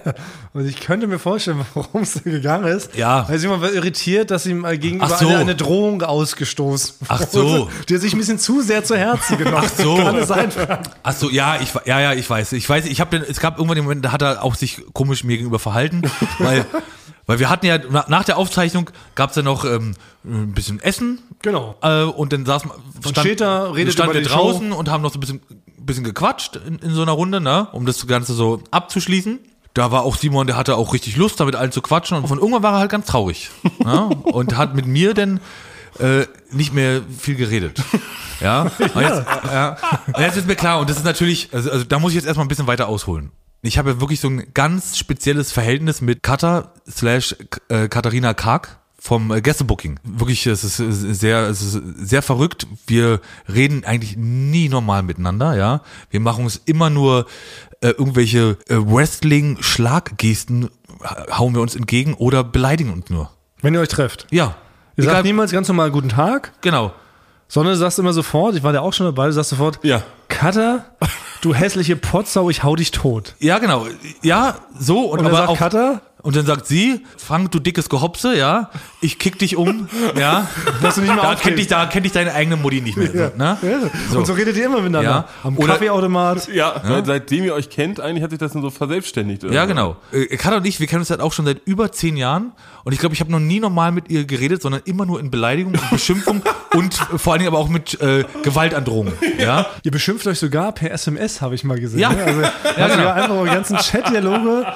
[0.52, 2.94] und ich könnte mir vorstellen, worum es da gegangen ist.
[2.96, 3.28] Ja.
[3.28, 5.28] Weil Simon war irritiert, dass ihm äh, gegenüber Ach so.
[5.28, 7.70] eine, eine Drohung ausgestoßen Ach wurde, so.
[7.88, 9.96] Die er sich ein bisschen zu sehr zu Herzen genommen Ach so.
[9.96, 10.50] Kann es sein?
[11.02, 12.52] Ach so, ja, ich, ja, ja, ich weiß.
[12.52, 14.82] Ich weiß, ich habe den, es gab irgendwann den Moment, da hat er auch sich
[14.92, 16.02] komisch mir gegenüber verhalten,
[16.38, 16.64] weil,
[17.26, 19.94] weil wir hatten ja, na- nach der Aufzeichnung gab's ja noch ähm,
[20.24, 21.20] ein bisschen Essen.
[21.42, 21.76] Genau.
[21.82, 22.76] Äh, und dann saß man,
[23.16, 25.40] steht da, redet standen wir draußen und haben noch so ein bisschen,
[25.78, 29.38] bisschen gequatscht in, in so einer Runde, ne, um das Ganze so abzuschließen.
[29.74, 32.28] Da war auch Simon, der hatte auch richtig Lust, da mit allen zu quatschen und
[32.28, 33.50] von irgendwann war er halt ganz traurig.
[33.78, 35.40] ne, und hat mit mir dann
[35.98, 37.80] äh, nicht mehr viel geredet.
[38.40, 39.76] Ja, und jetzt, ja.
[40.18, 42.44] Jetzt ist mir klar, und das ist natürlich, also, also da muss ich jetzt erstmal
[42.44, 43.30] ein bisschen weiter ausholen.
[43.64, 47.36] Ich habe ja wirklich so ein ganz spezielles Verhältnis mit Katha slash
[47.68, 50.00] äh, Katharina Karg vom äh, Gästebooking.
[50.02, 52.66] Wirklich, es ist sehr, es ist sehr verrückt.
[52.88, 53.20] Wir
[53.52, 55.82] reden eigentlich nie normal miteinander, ja.
[56.10, 57.26] Wir machen uns immer nur
[57.82, 60.68] äh, irgendwelche äh, Wrestling-Schlaggesten
[61.30, 63.30] hauen wir uns entgegen oder beleidigen uns nur.
[63.60, 64.26] Wenn ihr euch trefft.
[64.30, 64.56] Ja.
[64.96, 66.92] Ihr Egal, sagt niemals ganz normal Guten Tag, genau.
[67.52, 70.02] Sondern du sagst immer sofort, ich war ja auch schon dabei, du sagst sofort, Ja.
[70.28, 70.86] Cutter,
[71.42, 73.34] du hässliche Potsau, ich hau dich tot.
[73.40, 73.86] Ja, genau.
[74.22, 77.58] Ja, so und, Und er aber sagt auch Cutter, und dann sagt sie, Frank, du
[77.58, 78.70] dickes Gehopse, ja,
[79.00, 80.48] ich kick dich um, ja.
[80.82, 83.08] dass du nicht mehr Da kennt dich, da kennt dich deine eigene Mutti nicht mehr.
[83.12, 83.58] So, ne?
[83.62, 84.16] Ja.
[84.18, 85.10] Und so redet ihr immer miteinander.
[85.10, 85.28] Ja.
[85.42, 86.48] Am Oder- Kaffeeautomat.
[86.54, 89.44] Ja, Seit, seitdem ihr euch kennt, eigentlich hat sich das dann so verselbstständigt.
[89.44, 89.68] oder Ja, so.
[89.68, 89.96] genau.
[90.12, 92.52] Äh, Katha und ich, wir kennen uns halt auch schon seit über zehn Jahren.
[92.84, 95.30] Und ich glaube, ich habe noch nie normal mit ihr geredet, sondern immer nur in
[95.30, 96.42] Beleidigung und Beschimpfung
[96.74, 99.12] und äh, vor allen Dingen aber auch mit äh, Gewaltandrohung.
[99.38, 101.98] Ja, Ihr beschimpft euch sogar per SMS, habe ich mal gesehen.
[102.00, 102.10] Ja.
[102.12, 102.24] ne?
[102.24, 102.50] Also, ja,
[102.86, 102.94] genau.
[102.96, 104.66] sogar einfach eure ganzen Chat-Dialoge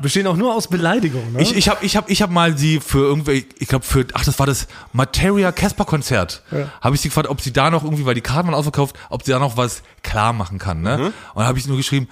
[0.00, 1.32] bestehen auch nur aus Beleidigung.
[1.32, 1.42] Ne?
[1.42, 4.24] Ich, ich habe ich hab, ich hab mal sie für irgendwie, ich glaube für, ach
[4.24, 6.42] das war das Materia Casper Konzert,
[6.80, 9.24] habe ich sie gefragt, ob sie da noch irgendwie, weil die Karten waren ausverkauft, ob
[9.24, 10.82] sie da noch was klar machen kann.
[10.82, 10.96] Ne?
[10.98, 12.08] Und dann habe ich nur geschrieben,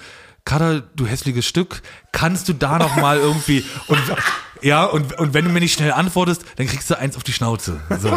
[0.48, 4.00] Kader, du hässliches Stück, kannst du da noch mal irgendwie und
[4.62, 7.32] ja und und wenn du mir nicht schnell antwortest, dann kriegst du eins auf die
[7.32, 7.80] Schnauze.
[8.00, 8.11] So.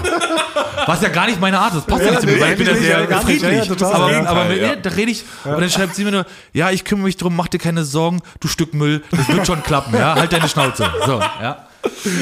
[0.87, 2.57] Was ja gar nicht meine Art ist, passt ja, nicht zu mir, nee, weil ich
[2.57, 3.39] bin ja sehr ja, gar nicht.
[3.39, 3.59] friedlich.
[3.59, 3.93] Ja, ja, total.
[3.93, 4.69] aber, aber mit ja.
[4.69, 7.35] mir, da rede ich und dann schreibt sie mir nur, ja, ich kümmere mich drum,
[7.35, 10.89] mach dir keine Sorgen, du Stück Müll, das wird schon klappen, ja, halt deine Schnauze.
[11.05, 11.67] So, ja.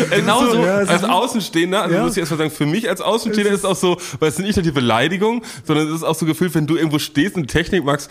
[0.09, 0.63] Genau so.
[0.63, 2.03] ja, Als Außenstehender, also Ja.
[2.03, 4.39] muss ich erst mal sagen, für mich als Außenstehender ist es auch so, weil es
[4.39, 7.35] ist nicht nur die Beleidigung, sondern es ist auch so gefühlt, wenn du irgendwo stehst
[7.35, 8.09] und Technik magst,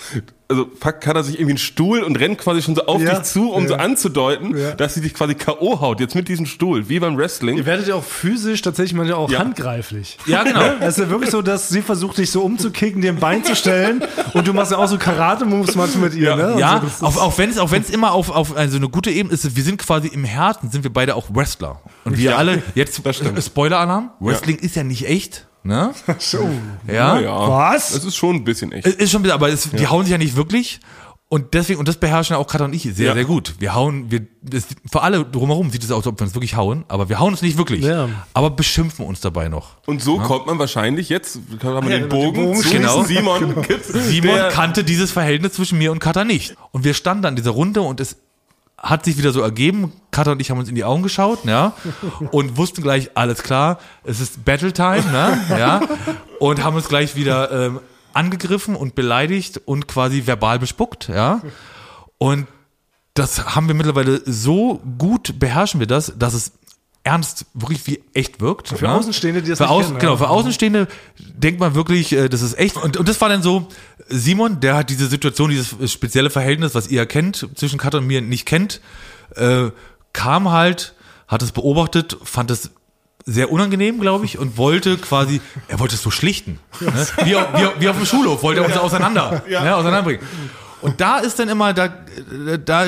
[0.51, 3.15] also packt kann er sich irgendwie einen Stuhl und rennt quasi schon so auf Ja.
[3.19, 3.81] dich zu, um so Ja.
[3.81, 4.73] anzudeuten, Ja.
[4.73, 5.81] dass sie dich quasi K.O.
[5.81, 7.57] haut, jetzt mit diesem Stuhl, wie beim Wrestling.
[7.59, 9.41] Ihr werdet ja auch physisch tatsächlich manchmal auch Ja.
[9.41, 10.17] handgreiflich.
[10.27, 10.61] Ja, genau.
[10.81, 13.55] Es ist ja wirklich so, dass sie versucht, dich so umzukicken, dir ein Bein zu
[13.57, 16.35] stellen und du machst ja auch so Karate-Moves manchmal mit ihr.
[16.37, 16.57] Ne?
[16.59, 18.89] Ja, Also das ist- auch, auch wenn es auch wenn's immer auf, auf also eine
[18.89, 21.81] gute Ebene ist, wir sind quasi im Herzen, sind wir beide auch Wrestler.
[22.05, 23.01] Und wir Ja, alle, jetzt
[23.45, 25.93] Spoiler-Alarm, Wrestling ist ja nicht echt, ne?
[26.89, 27.93] Ja, Naja, Was?
[27.93, 28.87] Das ist schon ein bisschen echt.
[28.87, 30.81] Es ist schon, ein bisschen, aber es, die hauen sich ja nicht wirklich.
[31.31, 33.13] Und deswegen, und das beherrschen auch Katha und ich sehr, Ja.
[33.15, 33.57] sehr gut.
[33.59, 36.57] Wir hauen, wir, das, für alle drumherum sieht es aus, als ob wir uns wirklich
[36.57, 37.85] hauen, aber wir hauen uns nicht wirklich.
[37.85, 38.09] Ja.
[38.33, 39.77] Aber beschimpfen uns dabei noch.
[39.85, 43.05] Und so kommt man wahrscheinlich jetzt, haben wir Ja, den den Bogen, Bogen zu schließen.
[43.05, 43.55] Simon.
[43.93, 46.55] Simon kannte dieses Verhältnis zwischen mir und Katha nicht.
[46.73, 48.17] Und wir standen an dieser Runde und es
[48.79, 49.93] hat sich wieder so ergeben.
[50.11, 51.75] Katha und ich haben uns in die Augen geschaut, ja,
[52.33, 55.81] und wussten gleich, alles klar, es ist Battle Time, ne, ja,
[56.41, 57.81] und haben uns gleich wieder ähm,
[58.15, 61.41] angegriffen und beleidigt und quasi verbal bespuckt, ja.
[62.19, 62.47] Und
[63.15, 66.53] das haben wir mittlerweile so gut beherrschen wir das, dass es
[67.05, 68.69] ernst wirklich wie echt wirkt.
[68.69, 68.93] Für ne?
[68.95, 70.19] Außenstehende, die das für nicht Außen, kennen, Genau, ja.
[70.19, 70.89] für Außenstehende
[71.19, 72.77] denkt man wirklich, äh, das ist echt.
[72.77, 73.69] Und, und das war dann so,
[74.09, 78.21] Simon, der hat diese Situation, dieses spezielle Verhältnis, was ihr kennt, zwischen Kat und mir
[78.21, 78.81] nicht kennt,
[79.37, 79.71] äh,
[80.13, 80.95] kam halt,
[81.29, 82.71] hat es beobachtet, fand es
[83.25, 86.59] sehr unangenehm, glaube ich, und wollte quasi, er wollte es so schlichten.
[86.81, 87.07] Ne?
[87.25, 90.27] Wie, auf- wie, auf- wie auf dem Schulhof, wollte er uns auseinander, ne, auseinanderbringen.
[90.81, 91.89] Und da ist dann immer, da,
[92.65, 92.85] da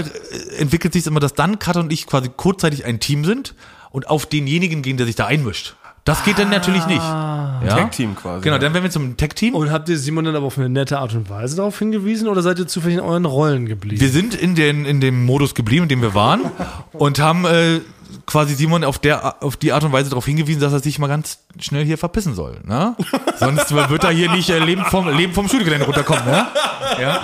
[0.59, 3.55] entwickelt sich immer, dass dann Kat und ich quasi kurzzeitig ein Team sind
[3.91, 5.75] und auf denjenigen gehen, der sich da einmischt.
[6.05, 7.03] Das geht dann natürlich nicht.
[7.03, 7.61] Ja?
[7.69, 8.43] Tag-Team quasi.
[8.43, 9.55] Genau, dann wären wir zum Tech-Team.
[9.55, 12.43] Und habt ihr Simon dann aber auf eine nette Art und Weise darauf hingewiesen oder
[12.43, 14.01] seid ihr zufällig in euren Rollen geblieben?
[14.01, 16.41] Wir sind in, den, in dem Modus geblieben, in dem wir waren
[16.93, 17.81] und haben äh,
[18.25, 21.07] quasi Simon auf, der, auf die Art und Weise darauf hingewiesen, dass er sich mal
[21.07, 22.61] ganz schnell hier verpissen soll.
[22.65, 22.97] Ne?
[23.39, 26.25] Sonst wird er hier nicht äh, Leben vom, Leben vom Studiogelände runterkommen.
[26.25, 26.47] Ne?
[27.01, 27.21] Ja?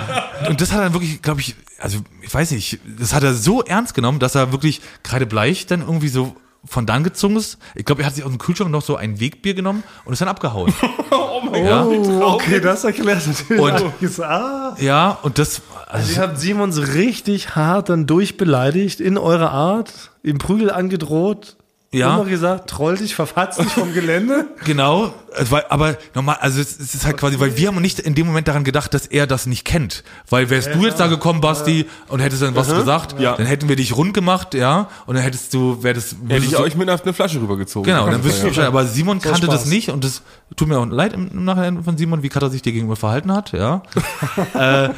[0.47, 3.63] Und das hat er wirklich, glaube ich, also ich weiß nicht, das hat er so
[3.63, 6.35] ernst genommen, dass er wirklich gerade bleich dann irgendwie so
[6.65, 7.57] von dann gezogen ist.
[7.75, 10.21] Ich glaube, er hat sich aus dem Kühlschrank noch so ein Wegbier genommen und ist
[10.21, 10.73] dann abgehauen.
[11.53, 11.85] ja?
[11.85, 14.19] oh, okay, das erklärt natürlich Und-.
[14.19, 14.75] Ah.
[14.79, 20.11] ja, und das, also, Ihr habt Simon so richtig hart dann durchbeleidigt in eurer Art,
[20.23, 21.55] ihm Prügel angedroht.
[21.91, 22.15] Ja.
[22.15, 24.47] Immer gesagt, troll dich, verfatz dich vom Gelände.
[24.65, 27.99] Genau, es war, aber normal, also es, es ist halt quasi, weil wir haben nicht
[27.99, 30.03] in dem Moment daran gedacht, dass er das nicht kennt.
[30.29, 33.35] Weil wärst du jetzt da gekommen, Basti, und hättest dann was gesagt, Ja.
[33.35, 36.57] dann hätten wir dich rund gemacht, ja, und dann hättest du, wär das, Hätte ich
[36.57, 37.85] euch mit einer Flasche rübergezogen.
[37.91, 38.67] Genau, dann wüsstest du Bescheid.
[38.67, 39.61] Aber Simon kannte Spaß.
[39.61, 40.21] das nicht und das
[40.55, 43.31] tut mir auch leid im, im Nachhinein von Simon, wie Katha sich dir gegenüber verhalten
[43.31, 43.81] hat, ja.
[44.53, 44.89] äh,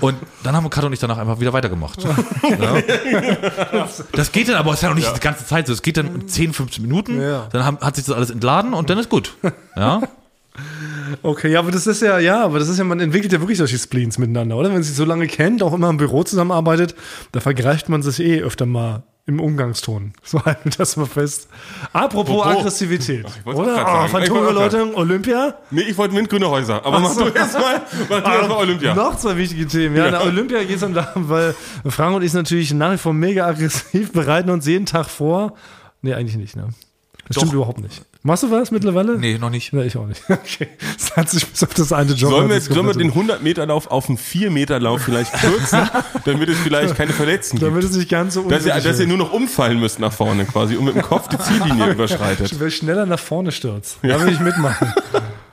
[0.00, 2.02] und dann haben Katha und ich danach einfach wieder weitergemacht.
[2.02, 2.76] ja.
[4.12, 5.72] Das geht dann aber, es ist ja noch nicht die ganze Zeit so.
[5.72, 7.46] Es geht dann 10, 15 Minuten, Ja.
[7.52, 9.34] dann haben, hat sich das alles entladen und dann ist gut.
[9.76, 9.87] Ja.
[11.22, 13.58] Okay, ja, aber das ist ja, ja, aber das ist ja, man entwickelt ja wirklich
[13.58, 14.68] solche Spleens miteinander, oder?
[14.68, 16.94] Wenn man sich so lange kennt, auch immer im Büro zusammenarbeitet,
[17.32, 20.14] da vergreift man sich eh öfter mal im Umgangston.
[20.22, 21.48] So halten wir das mal fest.
[21.92, 22.58] Apropos Apropos.
[22.58, 23.26] Aggressivität.
[23.26, 23.72] ich wollt's auch oder?
[23.72, 24.06] Oh, sagen.
[24.06, 25.54] Ich wollte auch Phantomgeläutung, Olympia.
[25.70, 26.84] Nee, ich wollte windgrüne Häuser.
[26.84, 28.94] Aber mach du erst mal, mach du erst mal Olympia.
[28.94, 29.96] Noch zwei wichtige Themen.
[29.96, 31.54] Ja, na, Olympia geht es um darum, weil
[31.86, 35.54] Frank und ich sind natürlich nach wie vor mega aggressiv, bereiten uns jeden Tag vor.
[36.00, 36.68] Nee, eigentlich nicht, ne?
[37.26, 37.42] Das Doch.
[37.42, 38.02] stimmt überhaupt nicht.
[38.22, 39.16] Machst du was mittlerweile?
[39.16, 39.72] Nee, noch nicht.
[39.72, 40.22] Nee, ich auch nicht.
[40.28, 40.68] Okay.
[40.96, 42.30] Das hat sich bis auf das eine Job.
[42.30, 45.88] Sollen wir, sollen wir den 100-Meter-Lauf auf einen 4-Meter-Lauf vielleicht kürzen,
[46.24, 47.92] damit es vielleicht keine Verletzten damit gibt?
[47.92, 50.76] es nicht ganz so Dass ihr, dass ihr nur noch umfallen müsst nach vorne quasi
[50.76, 52.54] und mit dem Kopf die Ziellinie überschreitet.
[52.58, 53.98] Wer schneller nach vorne stürzt.
[54.02, 54.92] Da will ich mitmachen.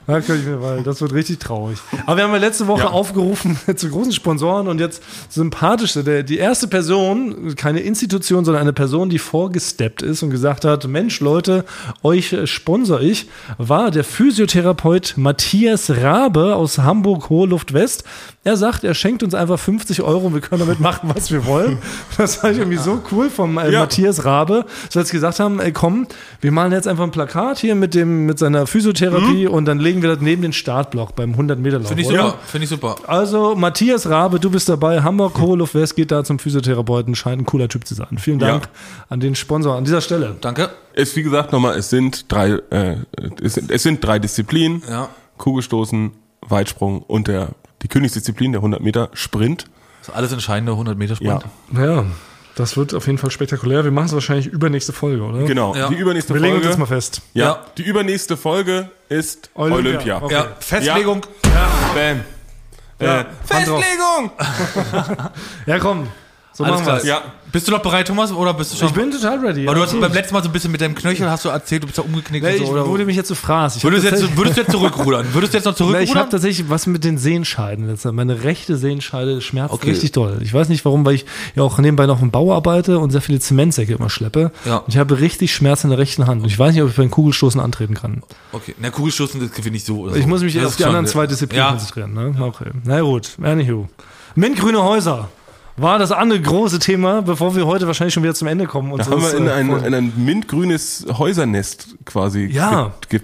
[0.06, 1.78] Da könnte ich mir, weil das wird richtig traurig.
[2.06, 2.90] Aber wir haben ja letzte Woche Ja.
[2.90, 8.72] aufgerufen zu großen Sponsoren und jetzt sympathischste, der, die erste Person, keine Institution, sondern eine
[8.72, 11.64] Person, die vorgesteppt ist und gesagt hat, Mensch Leute,
[12.04, 13.28] euch sponsor ich,
[13.58, 18.04] war der Physiotherapeut Matthias Rabe aus Hamburg Hohe Luft West.
[18.46, 21.46] Er sagt, er schenkt uns einfach 50 Euro und wir können damit machen, was wir
[21.46, 21.78] wollen.
[22.16, 23.80] Das fand ich irgendwie so cool vom äh, Ja.
[23.80, 26.06] Matthias Rabe, so als gesagt haben, ey, komm,
[26.40, 30.00] wir malen jetzt einfach ein Plakat hier mit dem mit seiner Physiotherapie und dann legen
[30.00, 31.88] wir das neben den Startblock beim 100 Meter Lauf.
[31.88, 32.22] Finde ich oder?
[32.26, 32.38] super.
[32.46, 32.96] Finde ich super.
[33.08, 35.02] Also Matthias Rabe, du bist dabei.
[35.02, 38.16] Hamburg Hohe Luft West geht da zum Physiotherapeuten, scheint ein cooler Typ zu sein.
[38.18, 38.70] Vielen Dank Ja.
[39.08, 40.36] an den Sponsor an dieser Stelle.
[40.40, 40.70] Danke.
[40.94, 42.96] Es, wie gesagt, nochmal, es sind drei, äh,
[43.42, 44.82] es, sind, es sind drei Disziplinen.
[44.88, 45.08] Ja.
[45.36, 46.12] Kugelstoßen,
[46.48, 47.48] Weitsprung und der,
[47.86, 49.66] die Königsdisziplin, der 100 Meter Sprint.
[50.00, 51.44] Das ist alles entscheidende 100 Meter Sprint.
[51.72, 51.84] Ja.
[51.84, 52.04] Ja,
[52.56, 53.84] das wird auf jeden Fall spektakulär.
[53.84, 55.44] Wir machen es wahrscheinlich übernächste Folge, oder?
[55.44, 55.72] Genau.
[55.76, 55.88] Ja.
[55.88, 56.68] Die übernächste Wir legen uns Folge.
[56.70, 57.22] das mal fest.
[57.32, 57.64] ja, Ja.
[57.78, 59.90] Die übernächste Folge ist Olympia.
[59.90, 60.22] Olympia.
[60.22, 60.34] Okay.
[60.34, 61.22] Ja, Festlegung.
[61.94, 62.20] Bam.
[62.98, 63.24] Ja, äh.
[63.44, 64.30] Festlegung!
[65.66, 66.08] Ja, komm.
[66.56, 67.04] So Alles machen wir's.
[67.04, 67.20] Ja.
[67.52, 68.88] Bist du noch bereit, Thomas, oder bist du schon?
[68.88, 69.66] Ich bin total ready.
[69.66, 71.82] Weil du hast beim letzten Mal so ein bisschen mit deinem Knöchel hast du erzählt,
[71.82, 72.86] du bist da umgeknickt Nee, und ich so, oder?
[72.86, 73.76] wurde mich jetzt so fraß.
[73.76, 75.26] Ich Würdest jetzt, würdest du jetzt zurückrudern?
[75.32, 76.30] Würdest du jetzt noch Na, ich habe zurückrudern?
[76.30, 77.86] tatsächlich was mit den Sehenscheiden.
[77.86, 79.90] letzter- Meine rechte Sehenscheide schmerzt Okay.
[79.90, 80.38] richtig doll.
[80.40, 83.20] Ich weiß nicht warum, weil ich ja auch nebenbei noch im Bau arbeite und sehr
[83.20, 84.50] viele Zementsäcke immer schleppe.
[84.64, 84.78] Ja.
[84.78, 86.40] Und ich habe richtig Schmerz in der rechten Hand.
[86.42, 88.22] Und ich weiß nicht, ob ich beim Kugelstoßen antreten kann.
[88.52, 90.00] Okay, na Kugelstoßen, das finde ich so.
[90.00, 90.28] oder Ich so.
[90.28, 92.14] muss mich Das auf die anderen zwei Disziplinen Ja, konzentrieren.
[92.14, 92.34] Ne?
[92.40, 92.70] Okay.
[92.84, 93.88] Na gut, anywho.
[94.34, 95.28] Mintgrüne Häuser
[95.76, 98.96] war das andere große Thema, bevor wir heute wahrscheinlich schon wieder zum Ende kommen.
[98.96, 102.92] Da haben wir in äh, ein, in ein mintgrünes Häusernest quasi Ja.
[103.08, 103.20] ge-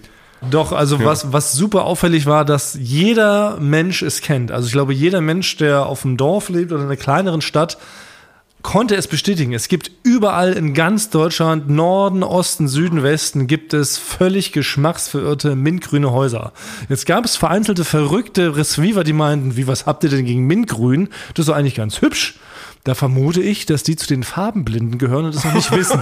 [0.51, 4.51] Doch, also was, was super auffällig war, dass jeder Mensch es kennt.
[4.51, 7.79] Also ich glaube, jeder Mensch, der auf dem Dorf lebt oder in einer kleineren Stadt,
[8.63, 9.53] konnte es bestätigen.
[9.53, 16.13] Es gibt überall in ganz Deutschland, Norden, Osten, Süden, Westen, gibt es völlig geschmacksverirrte mintgrüne
[16.13, 16.53] Häuser.
[16.89, 21.09] Jetzt gab es vereinzelte verrückte Receiver, die meinten, wie, was habt ihr denn gegen mintgrün?
[21.35, 22.39] Das ist doch eigentlich ganz hübsch.
[22.85, 26.01] Da vermute ich, dass die zu den Farbenblinden gehören und das noch nicht wissen.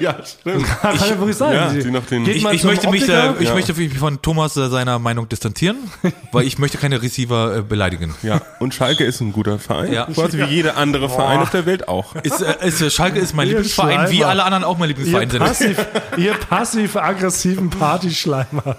[0.00, 0.64] Ja, stimmt.
[0.80, 1.52] Kann ja wirklich sein.
[1.54, 3.54] Ja, die noch den- Geht Ich, ich, möchte mich, äh, ich Ja.
[3.54, 5.76] möchte mich von Thomas äh, seiner Meinung distanzieren,
[6.32, 8.14] weil ich möchte keine Receiver äh, beleidigen.
[8.22, 9.92] Ja, und Schalke ist ein guter Verein.
[9.92, 10.06] Ja.
[10.06, 12.14] Quasi wie jeder andere Verein auf der Welt auch.
[12.16, 14.96] Ist, äh, ist, äh, Schalke ist mein Ihr Lieblingsverein, wie alle anderen auch mein Ihr,
[14.96, 15.40] Lieblingsverein sind.
[15.40, 15.86] passiv,
[16.16, 18.76] ihr passiv-aggressiven Partyschleimer.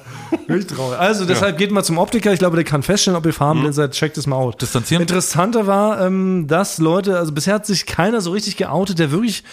[0.49, 0.97] Richtig traurig.
[0.99, 2.33] Also deshalb geht mal zum Optiker.
[2.33, 3.91] Ich glaube, der kann feststellen, ob ihr farbenblind seid.
[3.91, 4.61] Checkt es mal out.
[4.61, 5.01] Distanzieren.
[5.01, 9.43] Interessanter war, ähm, dass Leute, also bisher hat sich keiner so richtig geoutet, der wirklich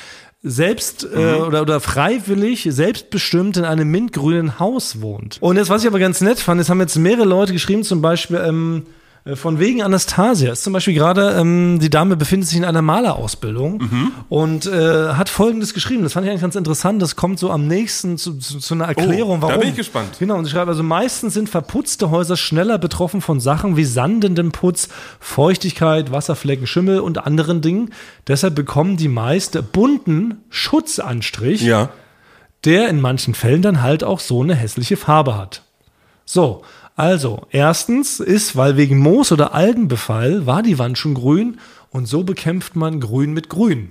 [0.45, 5.39] selbst äh, oder, oder freiwillig, selbstbestimmt in einem mintgrünen Haus wohnt.
[5.41, 8.01] Und jetzt, was ich aber ganz nett fand, es haben jetzt mehrere Leute geschrieben, zum
[8.01, 8.87] Beispiel ähm, Äh,
[9.37, 13.79] Von wegen Anastasia ist zum Beispiel gerade, ähm, die Dame befindet sich in einer Malerausbildung
[13.79, 14.13] Mhm.
[14.29, 16.03] und äh, hat Folgendes geschrieben.
[16.03, 17.01] Das fand ich eigentlich ganz interessant.
[17.01, 19.61] Das kommt so am nächsten zu, zu, zu einer Erklärung, Oh, da warum.
[19.61, 20.17] bin ich gespannt.
[20.19, 24.53] Genau, und sie schreibt also, meistens sind verputzte Häuser schneller betroffen von Sachen wie sandendem
[24.53, 27.95] Putz, Feuchtigkeit, Wasserflecken, Schimmel und anderen Dingen.
[28.29, 31.89] Deshalb bekommen die meist bunten Schutzanstrich Ja.
[32.65, 35.63] der in manchen Fällen dann halt auch so eine hässliche Farbe hat.
[36.27, 36.63] So,
[36.97, 41.59] also, erstens ist, weil wegen Moos- oder Algenbefall war die Wand schon grün
[41.91, 43.91] und so bekämpft man Grün mit Grün.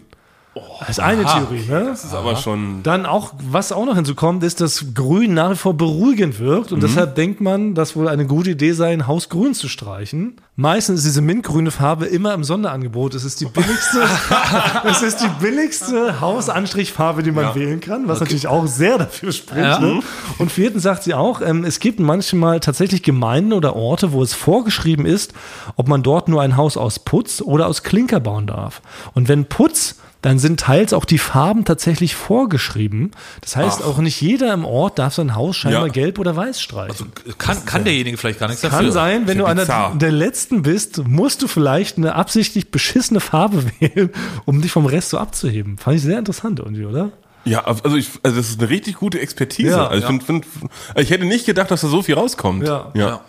[0.80, 1.86] Das ist eine Theorie, ne?
[1.86, 2.84] Das ist aber schon.
[2.84, 6.84] Dann auch, was auch noch hinzukommt, ist, dass Grün nach wie vor beruhigend wirkt und
[6.84, 10.36] deshalb denkt man, dass wohl eine gute Idee sei, ein Haus grün zu streichen.
[10.56, 13.16] Meistens ist diese mintgrüne Farbe immer im Sonderangebot.
[13.16, 14.04] Es ist die billigste,
[14.84, 19.64] es ist die billigste Hausanstrichfarbe, die man wählen kann, was natürlich auch sehr dafür spricht.
[19.64, 19.80] Ja.
[19.80, 20.02] Ne?
[20.38, 24.36] Und viertens sagt sie auch, ähm, es gibt manchmal tatsächlich Gemeinden oder Orte, wo es
[24.36, 25.34] vorgeschrieben ist,
[25.78, 28.84] ob man dort nur ein Haus aus Putz oder aus Klinker bauen darf.
[29.16, 33.12] Und wenn Putz dann sind teils auch die Farben tatsächlich vorgeschrieben.
[33.42, 35.92] Das heißt, auch nicht jeder im Ort darf sein Haus scheinbar Ja.
[35.92, 37.12] gelb oder weiß streichen.
[37.38, 38.92] Kann, kann derjenige vielleicht gar nichts Kann dafür.
[38.94, 43.66] sein, wenn ja du einer der Letzten bist, musst du vielleicht eine absichtlich beschissene Farbe
[43.80, 44.10] wählen,
[44.46, 45.78] um dich vom Rest so abzuheben.
[45.78, 47.12] Fand ich sehr interessant irgendwie, oder?
[47.46, 49.72] Ja, also ich, also das ist eine richtig gute Expertise.
[49.72, 50.46] Ja, also ich, find, find,
[50.96, 52.66] ich hätte nicht gedacht, dass da so viel rauskommt.
[52.66, 52.92] Ja.
[52.94, 53.20] ja.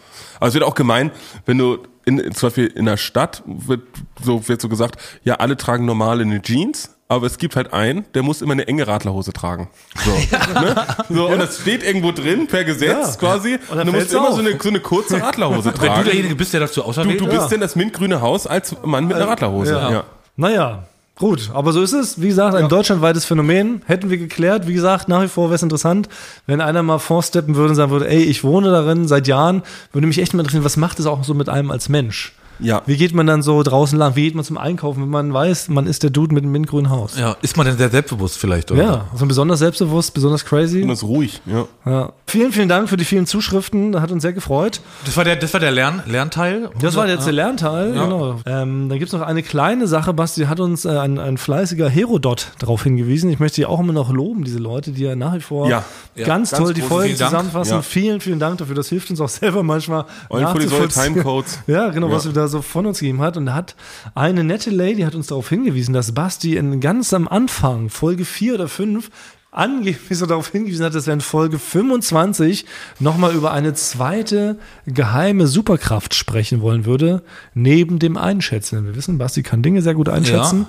[0.44, 1.10] Aber es wird auch gemein,
[1.46, 3.80] wenn du in, zum Beispiel in der Stadt wird
[4.22, 8.04] so, wird so gesagt, ja, alle tragen normale eine Jeans, aber es gibt halt einen,
[8.12, 9.70] der muss immer eine enge Radlerhose tragen.
[10.04, 10.10] So,
[10.60, 10.86] ne?
[11.08, 13.16] so und das steht irgendwo drin, per Gesetz Ja.
[13.18, 13.58] quasi.
[13.70, 16.04] Und Und du musst immer so eine, so eine kurze Radlerhose Wenn du tragen.
[16.04, 17.38] derjenige bist, der dazu Du, auserwählt du wird.
[17.38, 19.72] bist denn das mintgrüne Haus als Mann mit einer Radlerhose.
[19.72, 19.90] Ja.
[19.90, 20.04] Ja.
[20.36, 20.82] Naja,
[21.16, 22.20] gut, aber so ist es.
[22.20, 23.82] Wie gesagt, ein deutschlandweites Phänomen.
[23.86, 24.66] Hätten wir geklärt.
[24.66, 26.08] Wie gesagt, nach wie vor wäre es interessant,
[26.46, 29.62] wenn einer mal vorsteppen würde und sagen würde, ey, ich wohne darin seit Jahren,
[29.92, 32.32] würde mich echt mal interessieren, was macht es auch so mit einem als Mensch?
[32.60, 32.82] Ja.
[32.86, 34.16] Wie geht man dann so draußen lang?
[34.16, 36.90] Wie geht man zum Einkaufen, wenn man weiß, man ist der Dude mit dem mintgrünen
[36.90, 37.18] Haus?
[37.18, 38.70] Ja, ist man denn sehr selbstbewusst vielleicht?
[38.70, 38.82] Oder?
[38.82, 40.82] Ja, also besonders selbstbewusst, besonders crazy.
[40.82, 41.40] Und das ist ruhig.
[41.46, 41.66] Ja.
[41.84, 42.12] Ja.
[42.26, 44.00] Vielen, vielen Dank für die vielen Zuschriften.
[44.00, 44.80] Hat uns sehr gefreut.
[45.04, 46.70] Das war der, das war der Lern, Lernteil.
[46.80, 48.40] Das war jetzt der Lernteil, genau.
[48.46, 52.48] Ähm, dann gibt's noch eine kleine Sache, Basti hat uns äh, ein, ein fleißiger Herodot
[52.58, 53.30] darauf hingewiesen.
[53.30, 55.84] Ich möchte die auch immer noch loben, diese Leute, die ja nach wie vor Ja.
[56.14, 56.26] Ja.
[56.26, 57.72] ganz, Ganz toll die Folgen zusammenfassen.
[57.74, 57.82] Ja.
[57.82, 58.74] Vielen, vielen Dank dafür.
[58.74, 60.04] Das hilft uns auch selber manchmal.
[60.30, 61.14] Eulenpolisol, nachzuvollziehen.
[61.14, 61.58] Timecodes.
[61.66, 62.30] Ja, genau, was Ja.
[62.30, 63.36] wir da so von uns gegeben hat.
[63.36, 63.74] Und da hat
[64.14, 68.54] eine nette Lady hat uns darauf hingewiesen, dass Basti in ganz am Anfang, Folge 4
[68.54, 69.10] oder 5,
[69.50, 72.66] angeblich so darauf hingewiesen hat, dass wir in Folge 25
[72.98, 77.22] nochmal über eine zweite geheime Superkraft sprechen wollen würde,
[77.54, 78.84] neben dem Einschätzen.
[78.84, 80.66] Wir wissen, Basti kann Dinge sehr gut einschätzen.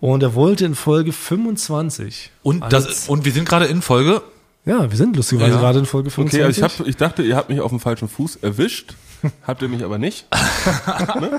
[0.00, 2.30] Und er wollte in Folge 25.
[2.42, 4.20] Und, das, und wir sind gerade in Folge.
[4.66, 5.60] ja, wir sind lustigerweise Ja.
[5.60, 6.44] gerade in Folge Okay, 25.
[6.44, 8.94] also ich, hab, ich dachte, ihr habt mich auf dem falschen Fuß erwischt.
[9.46, 10.26] Habt ihr mich aber nicht.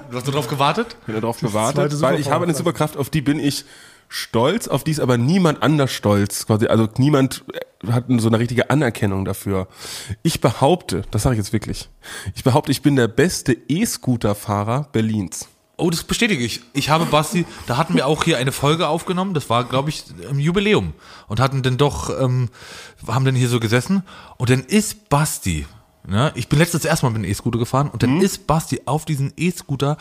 [0.09, 0.95] Du hast nur drauf gewartet?
[1.05, 3.65] bin da drauf zweite gewartet, weil ich habe eine Superkraft, auf die bin ich
[4.09, 6.45] stolz, auf die ist aber niemand anders stolz.
[6.47, 7.43] Quasi, also niemand
[7.89, 9.67] hat so eine richtige Anerkennung dafür.
[10.23, 11.89] Ich behaupte, das sage ich jetzt wirklich,
[12.35, 15.47] ich behaupte, ich bin der beste E-Scooter-Fahrer Berlins.
[15.79, 16.61] Oh, das bestätige ich.
[16.73, 20.05] Ich habe Basti, da hatten wir auch hier eine Folge aufgenommen, das war, glaube ich,
[20.27, 20.93] im Jubiläum.
[21.27, 22.49] Und hatten dann doch, ähm,
[23.07, 24.01] haben dann hier so gesessen.
[24.37, 25.67] Und dann ist Basti,
[26.07, 29.05] ne, ich bin letztes erste Mal mit einem E-Scooter gefahren, und dann ist Basti auf
[29.05, 29.97] diesen E-Scooter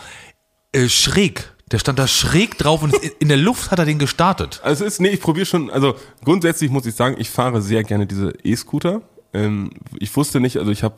[0.72, 1.52] äh, schräg.
[1.72, 4.61] Der stand da schräg drauf und in der Luft hat er den gestartet.
[4.62, 7.82] Also es ist, nee, ich probiere schon, also grundsätzlich muss ich sagen, ich fahre sehr
[7.82, 9.02] gerne diese E-Scooter.
[9.32, 10.94] Ähm, ich wusste nicht, also ich habe,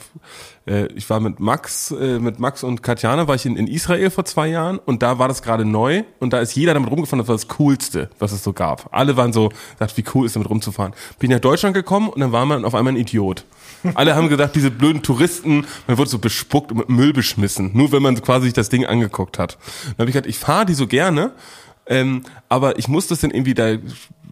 [0.67, 4.11] äh, ich war mit Max, äh, mit Max und Katjana war ich in, in Israel
[4.11, 7.19] vor zwei Jahren und da war das gerade neu und da ist jeder damit rumgefahren,
[7.19, 8.89] das war das Coolste, was es so gab.
[8.93, 10.93] Alle waren so, sagt, wie cool ist damit rumzufahren.
[11.19, 13.45] Bin nach Deutschland gekommen und dann war man auf einmal ein Idiot.
[13.95, 17.93] Alle haben gesagt, diese blöden Touristen, man wurde so bespuckt und mit Müll beschmissen, nur
[17.93, 19.59] wenn man quasi sich das Ding angeguckt hat.
[19.85, 21.33] Dann habe ich gesagt, ich fahre die so gerne,
[21.87, 23.77] ähm, aber ich muss das dann irgendwie da,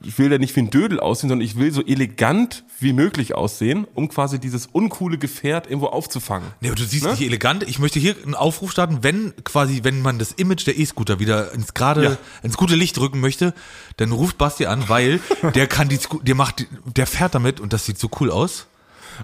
[0.06, 3.34] ich will da nicht wie ein Dödel aussehen, sondern ich will so elegant wie möglich
[3.34, 6.48] aussehen, um quasi dieses uncoole Gefährt irgendwo aufzufangen.
[6.60, 7.10] Nee, aber du siehst Ne?
[7.10, 7.62] nicht elegant.
[7.68, 11.52] Ich möchte hier einen Aufruf starten, wenn quasi, wenn man das Image der E-Scooter wieder
[11.52, 12.16] ins gerade, Ja.
[12.42, 13.54] ins gute Licht rücken möchte,
[13.96, 15.20] dann ruft Basti an, weil
[15.54, 18.66] der kann die, der macht, der fährt damit und das sieht so cool aus.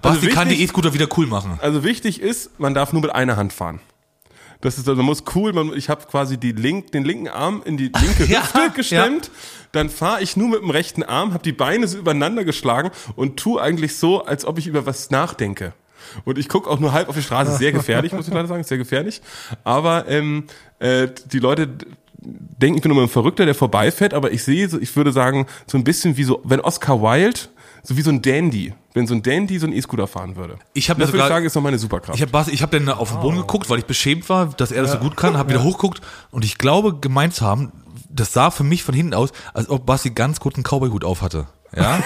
[0.01, 1.59] Basti kann die wichtig- E-Scooter wieder cool machen.
[1.61, 3.79] Also wichtig ist, man darf nur mit einer Hand fahren.
[4.63, 7.61] Das ist, also man muss cool, man, ich habe quasi die link, den linken Arm
[7.65, 8.67] in die linke Ja, Hüfte ja.
[8.69, 9.29] gestemmt,
[9.73, 13.35] dann fahre ich nur mit dem rechten Arm, habe die Beine so übereinander geschlagen und
[13.35, 15.73] tu eigentlich so, als ob ich über was nachdenke.
[16.23, 18.63] Und ich gucke auch nur halb auf die Straße, sehr gefährlich, muss ich leider sagen,
[18.63, 19.21] sehr gefährlich.
[19.65, 20.45] Aber ähm,
[20.79, 21.67] äh, die Leute
[22.21, 25.45] denken, ich bin nur ein Verrückter, der vorbeifährt, aber ich sehe, so, ich würde sagen,
[25.67, 27.41] so ein bisschen wie so, wenn Oscar Wilde
[27.83, 28.73] so wie so ein Dandy.
[28.93, 30.57] Wenn so ein Dandy so einen E-Scooter fahren würde.
[30.73, 32.17] Ich hab das würde ich sogar- sagen, ist noch meine Superkraft.
[32.17, 34.83] Ich habe ich hab dann auf den Boden geguckt, weil ich beschämt war, dass er
[34.83, 37.71] das so gut kann, habe wieder hochgeguckt und ich glaube, gemeint zu haben,
[38.13, 41.21] das sah für mich von hinten aus, als ob Basti ganz gut einen Cowboy-Hut auf
[41.21, 41.47] hatte.
[41.75, 42.03] Ja,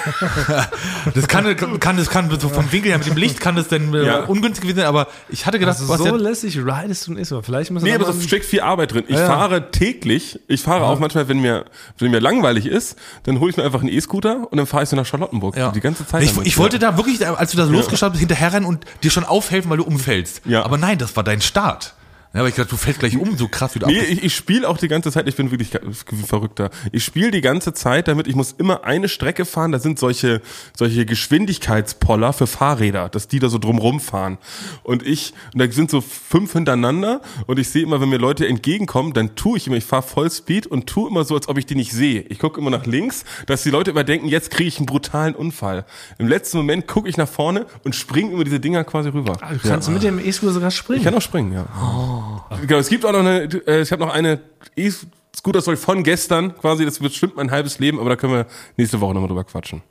[1.13, 3.93] das kann, kann, das kann so vom Winkel her mit dem Licht kann das dann
[3.93, 4.19] äh, Ja.
[4.23, 7.41] ungünstig gewesen sein, aber ich hatte gedacht, Also so lässig ridest du ein Isma.
[7.41, 9.03] Vielleicht müssen Nee, aber mal- steckt viel Arbeit drin.
[9.09, 9.27] Ich Ja, ja.
[9.27, 11.65] fahre täglich, ich fahre auch manchmal, wenn mir,
[11.97, 14.89] wenn mir langweilig ist, dann hole ich mir einfach einen E-Scooter und dann fahre ich
[14.89, 15.57] so nach Charlottenburg.
[15.57, 15.71] Ja.
[15.71, 16.23] Die ganze Zeit.
[16.23, 19.69] Ich, ich wollte da wirklich, als du da losgestartet bist, hinterherrennen und dir schon aufhelfen,
[19.69, 20.43] weil du umfällst.
[20.45, 20.63] Ja.
[20.63, 21.93] Aber nein, das war dein Start.
[22.33, 24.23] Ja, aber ich dachte, du fällst gleich um, so krass wie du Nee, ab- ich,
[24.23, 25.71] ich spiele auch die ganze Zeit, ich bin wirklich
[26.27, 26.69] verrückter.
[26.91, 30.41] Ich spiele die ganze Zeit damit, ich muss immer eine Strecke fahren, da sind solche,
[30.75, 34.37] solche Geschwindigkeitspoller für Fahrräder, dass die da so drumrum fahren.
[34.83, 38.47] Und ich, und da sind so fünf hintereinander und ich sehe immer, wenn mir Leute
[38.47, 41.57] entgegenkommen, dann tue ich immer, ich fahre voll Speed und tue immer so, als ob
[41.57, 42.21] ich die nicht sehe.
[42.21, 45.33] Ich gucke immer nach links, dass die Leute immer denken, jetzt kriege ich einen brutalen
[45.33, 45.85] Unfall.
[46.17, 49.37] Im letzten Moment gucke ich nach vorne und springe über diese Dinger quasi rüber.
[49.41, 50.99] Ah, Du kannst mit dem E-Scooter sogar springen.
[50.99, 51.65] Ich kann auch springen, ja.
[52.65, 54.39] Genau, es gibt auch noch eine, äh, ich habe noch eine
[54.75, 58.45] E-Scooter-Story von gestern quasi, das wird bestimmt mein halbes Leben, aber da können wir
[58.77, 59.81] nächste Woche nochmal drüber quatschen.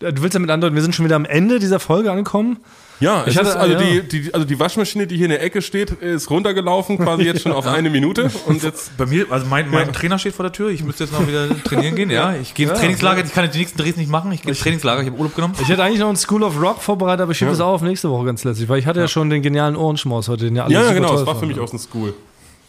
[0.00, 2.58] Du willst damit andeuten, wir sind schon wieder am Ende dieser Folge angekommen.
[2.98, 4.00] Ja, ich hatte, hatte- also, ja.
[4.00, 7.42] die, die, also die Waschmaschine, die hier in der Ecke steht, ist runtergelaufen, quasi jetzt
[7.42, 10.52] schon auf eine Minute und jetzt Bei mir, also mein, mein Trainer steht vor der
[10.52, 12.34] Tür, ich müsste jetzt noch wieder trainieren gehen, ja.
[12.40, 14.50] Ich gehe ins Ja, Trainingslager, ich kann jetzt die nächsten Drehs nicht machen, ich gehe
[14.50, 15.54] ins Trainingslager, ich habe Urlaub genommen.
[15.60, 17.82] Ich hätte eigentlich noch ein School of Rock vorbereitet, aber ich schiebe es auch auf
[17.82, 20.64] nächste Woche ganz letztlich, weil ich hatte ja, schon den genialen Ohrenschmaus heute, den ja
[20.64, 22.14] alle Ja, ja, super genau, toll das war für mich aus dem School.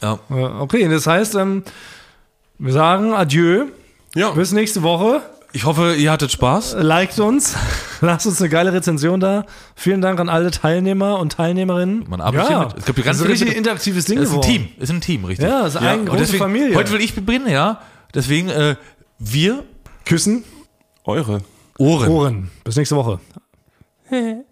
[0.01, 0.19] Ja.
[0.29, 1.63] Ja, Okay, das heißt, ähm,
[2.59, 3.65] wir sagen Adieu,
[4.13, 5.21] Ja, bis nächste Woche.
[5.53, 6.75] Ich hoffe, ihr hattet Spaß.
[6.79, 7.55] Liked uns,
[8.01, 9.45] lasst uns eine geile Rezension da.
[9.75, 12.05] Vielen Dank an alle Teilnehmer und Teilnehmerinnen.
[12.09, 12.77] Man arbeitet hier mit.
[12.77, 14.41] Es gibt das ganz ist ein richtig mit- interaktives Ding Es ist ein.
[14.41, 15.47] Team, ist ein Team, richtig.
[15.47, 16.75] Ja, es ist eine Und große deswegen, Familie.
[16.75, 17.81] Heute will ich beginnen, ja.
[18.13, 18.75] Deswegen, äh,
[19.19, 19.63] wir
[20.05, 20.43] Küssen,
[21.05, 21.41] eure.
[21.79, 22.09] Ohren.
[22.09, 22.51] Ohren.
[22.63, 23.19] Bis nächste Woche.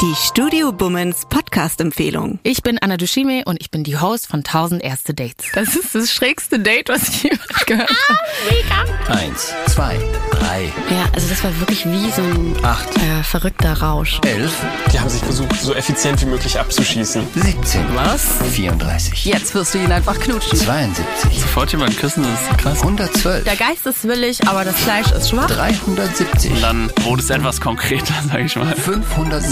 [0.00, 2.38] Die Studio Bummens Podcast-Empfehlung.
[2.42, 5.48] Ich bin Anna Dushime und ich bin die Host von 1000 erste Dates.
[5.52, 9.18] Das ist das schrägste Date, was ich jemals gehört habe.
[9.20, 9.98] Eins, zwei,
[10.30, 14.20] drei, Ja, also das war wirklich wie so ein acht, äh, verrückter Rausch.
[14.24, 14.52] elf,
[14.90, 17.26] Die haben sich versucht, so effizient wie möglich abzuschießen.
[17.34, 18.22] 17, Was?
[18.52, 20.58] 34, Jetzt wirst du ihn einfach knutschen.
[20.58, 22.80] 72, Sofort jemand küssen, das ist krass.
[22.80, 25.46] 112, Der Geist ist willig, aber das Fleisch ist schwach.
[25.48, 28.74] 370, Dann wurde es etwas konkreter, sag ich mal.
[28.74, 29.42] 500,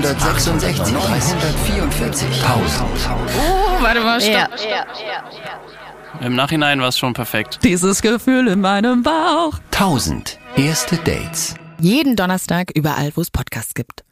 [0.00, 2.88] 966, 344, 1000.
[3.36, 4.48] Oh, warte mal, stopp.
[6.20, 7.58] Im Nachhinein war es schon perfekt.
[7.62, 9.58] Dieses Gefühl in meinem Bauch.
[9.72, 11.56] 1000 erste Dates.
[11.78, 14.04] Jeden Donnerstag überall, wo es Podcasts gibt.